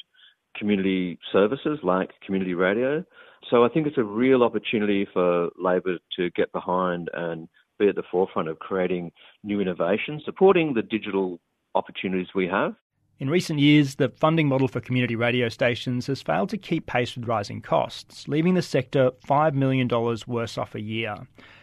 community 0.58 1.18
services 1.32 1.80
like 1.82 2.12
community 2.26 2.54
radio. 2.54 3.06
So 3.50 3.64
I 3.64 3.70
think 3.70 3.88
it's 3.88 3.98
a 3.98 4.04
real 4.04 4.44
opportunity 4.44 5.08
for 5.12 5.50
Labor 5.58 5.98
to 6.18 6.30
get 6.32 6.52
behind 6.52 7.10
and 7.14 7.48
be 7.80 7.88
at 7.88 7.96
the 7.96 8.04
forefront 8.12 8.50
of 8.50 8.60
creating 8.60 9.12
new 9.44 9.62
innovations, 9.62 10.24
supporting 10.26 10.74
the 10.74 10.82
digital 10.82 11.40
opportunities 11.76 12.28
we 12.36 12.48
have. 12.48 12.74
In 13.20 13.30
recent 13.30 13.60
years, 13.60 13.96
the 13.96 14.10
funding 14.10 14.48
model 14.48 14.68
for 14.68 14.80
community 14.80 15.16
radio 15.16 15.50
stations 15.50 16.06
has 16.06 16.22
failed 16.22 16.50
to 16.50 16.58
keep 16.58 16.86
pace 16.86 17.16
with 17.16 17.28
rising 17.28 17.62
costs, 17.62 18.28
leaving 18.28 18.54
the 18.54 18.62
sector 18.62 19.10
$5 19.28 19.54
million 19.54 19.88
worse 20.28 20.58
off 20.58 20.76
a 20.76 20.82
year. 20.82 21.16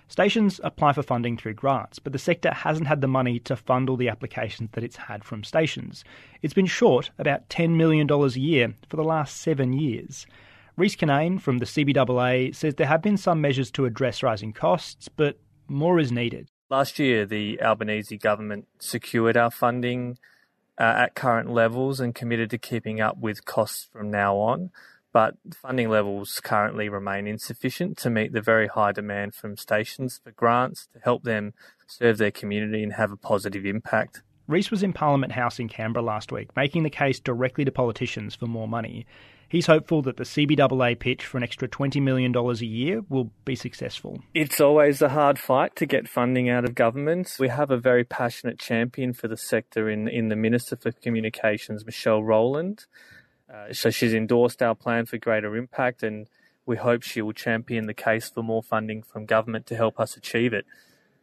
Stations 0.08 0.60
apply 0.64 0.94
for 0.94 1.02
funding 1.02 1.36
through 1.36 1.54
grants, 1.54 1.98
but 2.00 2.12
the 2.12 2.18
sector 2.18 2.52
hasn't 2.52 2.88
had 2.88 3.00
the 3.00 3.08
money 3.08 3.38
to 3.40 3.56
fund 3.56 3.88
all 3.88 3.96
the 3.96 4.08
applications 4.08 4.70
that 4.72 4.82
it's 4.84 4.96
had 4.96 5.22
from 5.22 5.44
stations. 5.44 6.02
It's 6.42 6.54
been 6.54 6.66
short 6.66 7.10
about 7.18 7.48
$10 7.50 7.76
million 7.76 8.10
a 8.10 8.26
year 8.30 8.74
for 8.88 8.96
the 8.96 9.04
last 9.04 9.36
seven 9.36 9.72
years. 9.72 10.26
Rhys 10.76 10.96
Kinane 10.96 11.40
from 11.40 11.58
the 11.58 11.66
CBAA 11.66 12.54
says 12.54 12.74
there 12.74 12.88
have 12.88 13.02
been 13.02 13.16
some 13.16 13.40
measures 13.40 13.70
to 13.72 13.84
address 13.84 14.24
rising 14.24 14.52
costs, 14.52 15.08
but 15.08 15.38
more 15.68 16.00
is 16.00 16.10
needed. 16.10 16.48
Last 16.68 16.98
year, 16.98 17.24
the 17.24 17.62
Albanese 17.62 18.18
government 18.18 18.66
secured 18.80 19.36
our 19.36 19.52
funding 19.52 20.18
uh, 20.76 20.82
at 20.82 21.14
current 21.14 21.50
levels 21.50 22.00
and 22.00 22.12
committed 22.12 22.50
to 22.50 22.58
keeping 22.58 23.00
up 23.00 23.18
with 23.18 23.44
costs 23.44 23.88
from 23.92 24.10
now 24.10 24.36
on. 24.36 24.70
But 25.12 25.36
funding 25.54 25.90
levels 25.90 26.40
currently 26.40 26.88
remain 26.88 27.28
insufficient 27.28 27.96
to 27.98 28.10
meet 28.10 28.32
the 28.32 28.40
very 28.40 28.66
high 28.66 28.90
demand 28.90 29.36
from 29.36 29.56
stations 29.56 30.20
for 30.24 30.32
grants 30.32 30.88
to 30.92 30.98
help 30.98 31.22
them 31.22 31.54
serve 31.86 32.18
their 32.18 32.32
community 32.32 32.82
and 32.82 32.94
have 32.94 33.12
a 33.12 33.16
positive 33.16 33.64
impact. 33.64 34.22
Rhys 34.48 34.72
was 34.72 34.82
in 34.82 34.92
Parliament 34.92 35.32
House 35.32 35.60
in 35.60 35.68
Canberra 35.68 36.04
last 36.04 36.32
week, 36.32 36.48
making 36.56 36.82
the 36.82 36.90
case 36.90 37.20
directly 37.20 37.64
to 37.64 37.70
politicians 37.70 38.34
for 38.34 38.46
more 38.46 38.66
money. 38.66 39.06
He's 39.48 39.66
hopeful 39.66 40.02
that 40.02 40.16
the 40.16 40.24
CBAA 40.24 40.98
pitch 40.98 41.24
for 41.24 41.36
an 41.36 41.42
extra 41.42 41.68
$20 41.68 42.02
million 42.02 42.34
a 42.34 42.52
year 42.54 43.02
will 43.08 43.30
be 43.44 43.54
successful. 43.54 44.20
It's 44.34 44.60
always 44.60 45.02
a 45.02 45.08
hard 45.08 45.38
fight 45.38 45.76
to 45.76 45.86
get 45.86 46.08
funding 46.08 46.48
out 46.48 46.64
of 46.64 46.74
governments. 46.74 47.38
We 47.38 47.48
have 47.48 47.70
a 47.70 47.76
very 47.76 48.04
passionate 48.04 48.58
champion 48.58 49.12
for 49.12 49.28
the 49.28 49.36
sector 49.36 49.88
in, 49.88 50.08
in 50.08 50.28
the 50.28 50.36
Minister 50.36 50.76
for 50.76 50.92
Communications, 50.92 51.84
Michelle 51.84 52.22
Rowland. 52.22 52.86
Uh, 53.52 53.72
so 53.72 53.90
she's 53.90 54.14
endorsed 54.14 54.62
our 54.62 54.74
plan 54.74 55.06
for 55.06 55.18
greater 55.18 55.56
impact, 55.56 56.02
and 56.02 56.26
we 56.66 56.76
hope 56.76 57.02
she 57.02 57.22
will 57.22 57.32
champion 57.32 57.86
the 57.86 57.94
case 57.94 58.28
for 58.30 58.42
more 58.42 58.62
funding 58.62 59.02
from 59.02 59.26
government 59.26 59.66
to 59.66 59.76
help 59.76 60.00
us 60.00 60.16
achieve 60.16 60.52
it. 60.52 60.64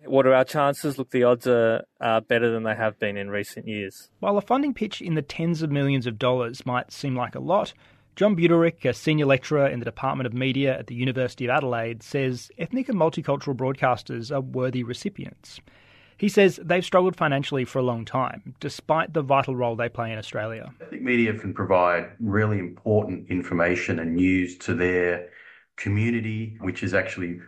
What 0.05 0.25
are 0.25 0.33
our 0.33 0.43
chances? 0.43 0.97
Look, 0.97 1.11
the 1.11 1.23
odds 1.23 1.45
are, 1.45 1.83
are 1.99 2.21
better 2.21 2.51
than 2.51 2.63
they 2.63 2.75
have 2.75 2.97
been 2.97 3.17
in 3.17 3.29
recent 3.29 3.67
years. 3.67 4.09
While 4.19 4.37
a 4.37 4.41
funding 4.41 4.73
pitch 4.73 5.01
in 5.01 5.13
the 5.13 5.21
tens 5.21 5.61
of 5.61 5.69
millions 5.69 6.07
of 6.07 6.17
dollars 6.17 6.65
might 6.65 6.91
seem 6.91 7.15
like 7.15 7.35
a 7.35 7.39
lot, 7.39 7.73
John 8.15 8.35
Budarick, 8.35 8.83
a 8.83 8.93
senior 8.93 9.25
lecturer 9.25 9.67
in 9.67 9.79
the 9.79 9.85
Department 9.85 10.27
of 10.27 10.33
Media 10.33 10.77
at 10.77 10.87
the 10.87 10.95
University 10.95 11.45
of 11.45 11.51
Adelaide, 11.51 12.03
says 12.03 12.51
ethnic 12.57 12.89
and 12.89 12.99
multicultural 12.99 13.55
broadcasters 13.55 14.31
are 14.31 14.41
worthy 14.41 14.83
recipients. 14.83 15.61
He 16.17 16.29
says 16.29 16.59
they've 16.61 16.85
struggled 16.85 17.15
financially 17.15 17.65
for 17.65 17.79
a 17.79 17.83
long 17.83 18.05
time, 18.05 18.53
despite 18.59 19.13
the 19.13 19.23
vital 19.23 19.55
role 19.55 19.75
they 19.75 19.89
play 19.89 20.11
in 20.11 20.19
Australia. 20.19 20.71
Ethnic 20.81 21.01
media 21.01 21.33
can 21.33 21.53
provide 21.53 22.11
really 22.19 22.59
important 22.59 23.29
information 23.29 23.97
and 23.97 24.15
news 24.15 24.57
to 24.59 24.75
their 24.75 25.29
community, 25.77 26.57
which 26.61 26.83
is 26.83 26.93
actually 26.93 27.39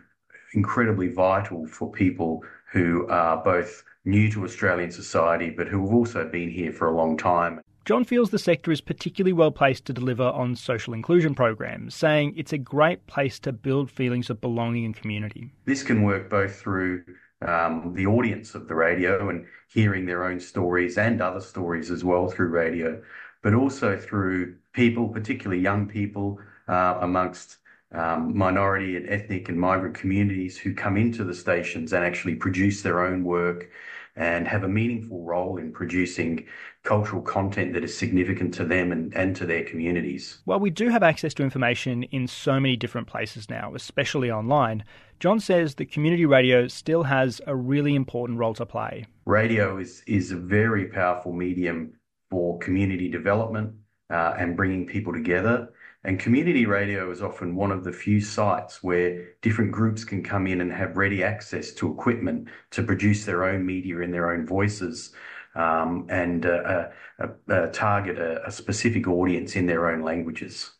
incredibly 0.54 1.08
vital 1.08 1.66
for 1.66 1.92
people 1.92 2.42
who 2.72 3.06
are 3.08 3.36
both 3.44 3.84
new 4.04 4.30
to 4.32 4.44
Australian 4.44 4.90
society 4.90 5.50
but 5.50 5.68
who 5.68 5.84
have 5.84 5.94
also 5.94 6.28
been 6.28 6.50
here 6.50 6.72
for 6.72 6.88
a 6.88 6.96
long 6.96 7.16
time. 7.16 7.60
John 7.84 8.04
feels 8.04 8.30
the 8.30 8.38
sector 8.38 8.72
is 8.72 8.80
particularly 8.80 9.34
well 9.34 9.50
placed 9.50 9.84
to 9.86 9.92
deliver 9.92 10.24
on 10.24 10.56
social 10.56 10.94
inclusion 10.94 11.34
programs, 11.34 11.94
saying 11.94 12.32
it's 12.34 12.54
a 12.54 12.58
great 12.58 13.06
place 13.06 13.38
to 13.40 13.52
build 13.52 13.90
feelings 13.90 14.30
of 14.30 14.40
belonging 14.40 14.86
and 14.86 14.96
community. 14.96 15.52
This 15.66 15.82
can 15.82 16.02
work 16.02 16.30
both 16.30 16.56
through 16.56 17.04
um, 17.46 17.92
the 17.94 18.06
audience 18.06 18.54
of 18.54 18.68
the 18.68 18.74
radio 18.74 19.28
and 19.28 19.44
hearing 19.68 20.06
their 20.06 20.24
own 20.24 20.40
stories 20.40 20.96
and 20.96 21.20
other 21.20 21.42
stories 21.42 21.90
as 21.90 22.02
well 22.02 22.26
through 22.28 22.48
radio, 22.48 23.02
but 23.42 23.52
also 23.52 23.98
through 23.98 24.56
people, 24.72 25.08
particularly 25.08 25.60
young 25.60 25.86
people 25.86 26.38
uh, 26.68 26.98
amongst 27.02 27.58
um, 27.92 28.34
minority 28.34 28.96
and 28.96 29.10
ethnic 29.10 29.50
and 29.50 29.60
migrant 29.60 29.94
communities 29.94 30.56
who 30.56 30.74
come 30.74 30.96
into 30.96 31.22
the 31.22 31.34
stations 31.34 31.92
and 31.92 32.02
actually 32.02 32.34
produce 32.34 32.80
their 32.80 33.04
own 33.04 33.24
work 33.24 33.68
and 34.16 34.46
have 34.46 34.62
a 34.62 34.68
meaningful 34.68 35.22
role 35.24 35.58
in 35.58 35.72
producing 35.72 36.46
cultural 36.84 37.22
content 37.22 37.72
that 37.72 37.82
is 37.82 37.96
significant 37.96 38.52
to 38.54 38.64
them 38.64 38.92
and, 38.92 39.14
and 39.16 39.34
to 39.36 39.46
their 39.46 39.64
communities. 39.64 40.38
While 40.44 40.60
we 40.60 40.70
do 40.70 40.90
have 40.90 41.02
access 41.02 41.32
to 41.34 41.42
information 41.42 42.04
in 42.04 42.28
so 42.28 42.60
many 42.60 42.76
different 42.76 43.06
places 43.06 43.48
now, 43.50 43.74
especially 43.74 44.30
online, 44.30 44.84
John 45.18 45.40
says 45.40 45.76
that 45.76 45.90
community 45.90 46.26
radio 46.26 46.68
still 46.68 47.02
has 47.04 47.40
a 47.46 47.56
really 47.56 47.94
important 47.94 48.38
role 48.38 48.54
to 48.54 48.66
play. 48.66 49.06
Radio 49.24 49.78
is, 49.78 50.02
is 50.06 50.30
a 50.30 50.36
very 50.36 50.86
powerful 50.86 51.32
medium 51.32 51.94
for 52.30 52.58
community 52.58 53.08
development 53.08 53.74
uh, 54.10 54.34
and 54.38 54.56
bringing 54.56 54.86
people 54.86 55.12
together. 55.12 55.70
And 56.06 56.20
community 56.20 56.66
radio 56.66 57.10
is 57.10 57.22
often 57.22 57.56
one 57.56 57.72
of 57.72 57.82
the 57.82 57.92
few 57.92 58.20
sites 58.20 58.82
where 58.82 59.28
different 59.40 59.72
groups 59.72 60.04
can 60.04 60.22
come 60.22 60.46
in 60.46 60.60
and 60.60 60.70
have 60.70 60.98
ready 60.98 61.24
access 61.24 61.72
to 61.74 61.90
equipment 61.90 62.48
to 62.72 62.82
produce 62.82 63.24
their 63.24 63.44
own 63.44 63.64
media 63.64 64.00
in 64.00 64.10
their 64.10 64.30
own 64.30 64.44
voices 64.44 65.14
and 65.54 66.46
uh, 66.46 66.88
uh, 67.18 67.26
uh, 67.48 67.66
target 67.68 68.18
a 68.18 68.50
specific 68.50 69.06
audience 69.06 69.56
in 69.56 69.66
their 69.66 69.90
own 69.90 70.02
languages. 70.02 70.72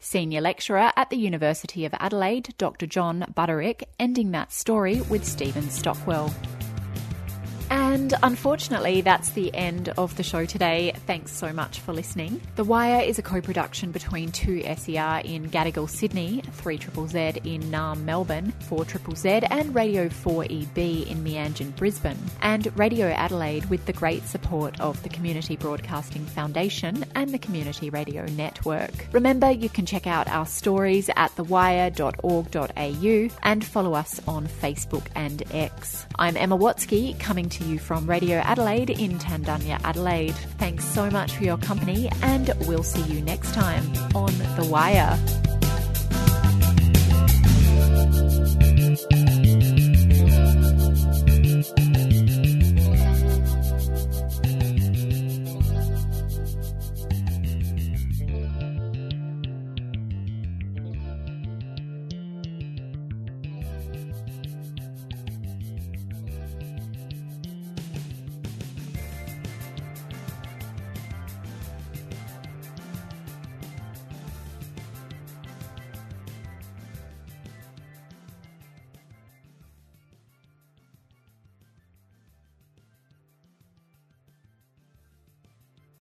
Senior 0.00 0.40
lecturer 0.40 0.92
at 0.96 1.10
the 1.10 1.16
University 1.16 1.84
of 1.84 1.92
Adelaide, 1.98 2.54
Dr. 2.56 2.86
John 2.86 3.26
Budarick, 3.36 3.82
ending 3.98 4.30
that 4.30 4.52
story 4.52 5.00
with 5.02 5.24
Stephen 5.24 5.68
Stockwell. 5.70 6.32
And 7.88 8.12
unfortunately, 8.22 9.00
that's 9.00 9.30
the 9.30 9.52
end 9.54 9.88
of 9.96 10.14
the 10.18 10.22
show 10.22 10.44
today. 10.44 10.92
Thanks 11.06 11.32
so 11.32 11.54
much 11.54 11.80
for 11.80 11.94
listening. 11.94 12.42
The 12.56 12.64
Wire 12.64 13.00
is 13.00 13.18
a 13.18 13.22
co 13.22 13.40
production 13.40 13.92
between 13.92 14.30
2SER 14.30 15.24
in 15.24 15.48
Gadigal, 15.48 15.88
Sydney, 15.88 16.42
3ZZZ 16.58 17.46
in 17.46 17.62
Naarm, 17.62 18.02
Melbourne, 18.02 18.52
4ZZZ, 18.68 19.46
and 19.50 19.74
Radio 19.74 20.10
4EB 20.10 21.06
in 21.06 21.24
Meanjin, 21.24 21.74
Brisbane, 21.76 22.18
and 22.42 22.78
Radio 22.78 23.06
Adelaide 23.06 23.64
with 23.70 23.86
the 23.86 23.94
great 23.94 24.26
support 24.26 24.78
of 24.80 25.02
the 25.02 25.08
Community 25.08 25.56
Broadcasting 25.56 26.26
Foundation 26.26 27.06
and 27.14 27.30
the 27.30 27.38
Community 27.38 27.88
Radio 27.88 28.26
Network. 28.26 29.06
Remember, 29.12 29.50
you 29.50 29.70
can 29.70 29.86
check 29.86 30.06
out 30.06 30.28
our 30.28 30.44
stories 30.44 31.08
at 31.16 31.34
thewire.org.au 31.36 33.38
and 33.42 33.64
follow 33.64 33.94
us 33.94 34.20
on 34.28 34.46
Facebook 34.46 35.06
and 35.14 35.42
X. 35.52 36.04
I'm 36.18 36.36
Emma 36.36 36.58
Watsky, 36.58 37.18
coming 37.18 37.48
to 37.48 37.77
from 37.78 38.08
Radio 38.08 38.38
Adelaide 38.38 38.90
in 38.90 39.18
Tandanya, 39.18 39.80
Adelaide. 39.84 40.34
Thanks 40.58 40.84
so 40.84 41.10
much 41.10 41.32
for 41.32 41.44
your 41.44 41.58
company, 41.58 42.10
and 42.22 42.52
we'll 42.66 42.82
see 42.82 43.02
you 43.02 43.22
next 43.22 43.54
time 43.54 43.84
on 44.14 44.32
The 44.56 44.68
Wire. 44.70 45.37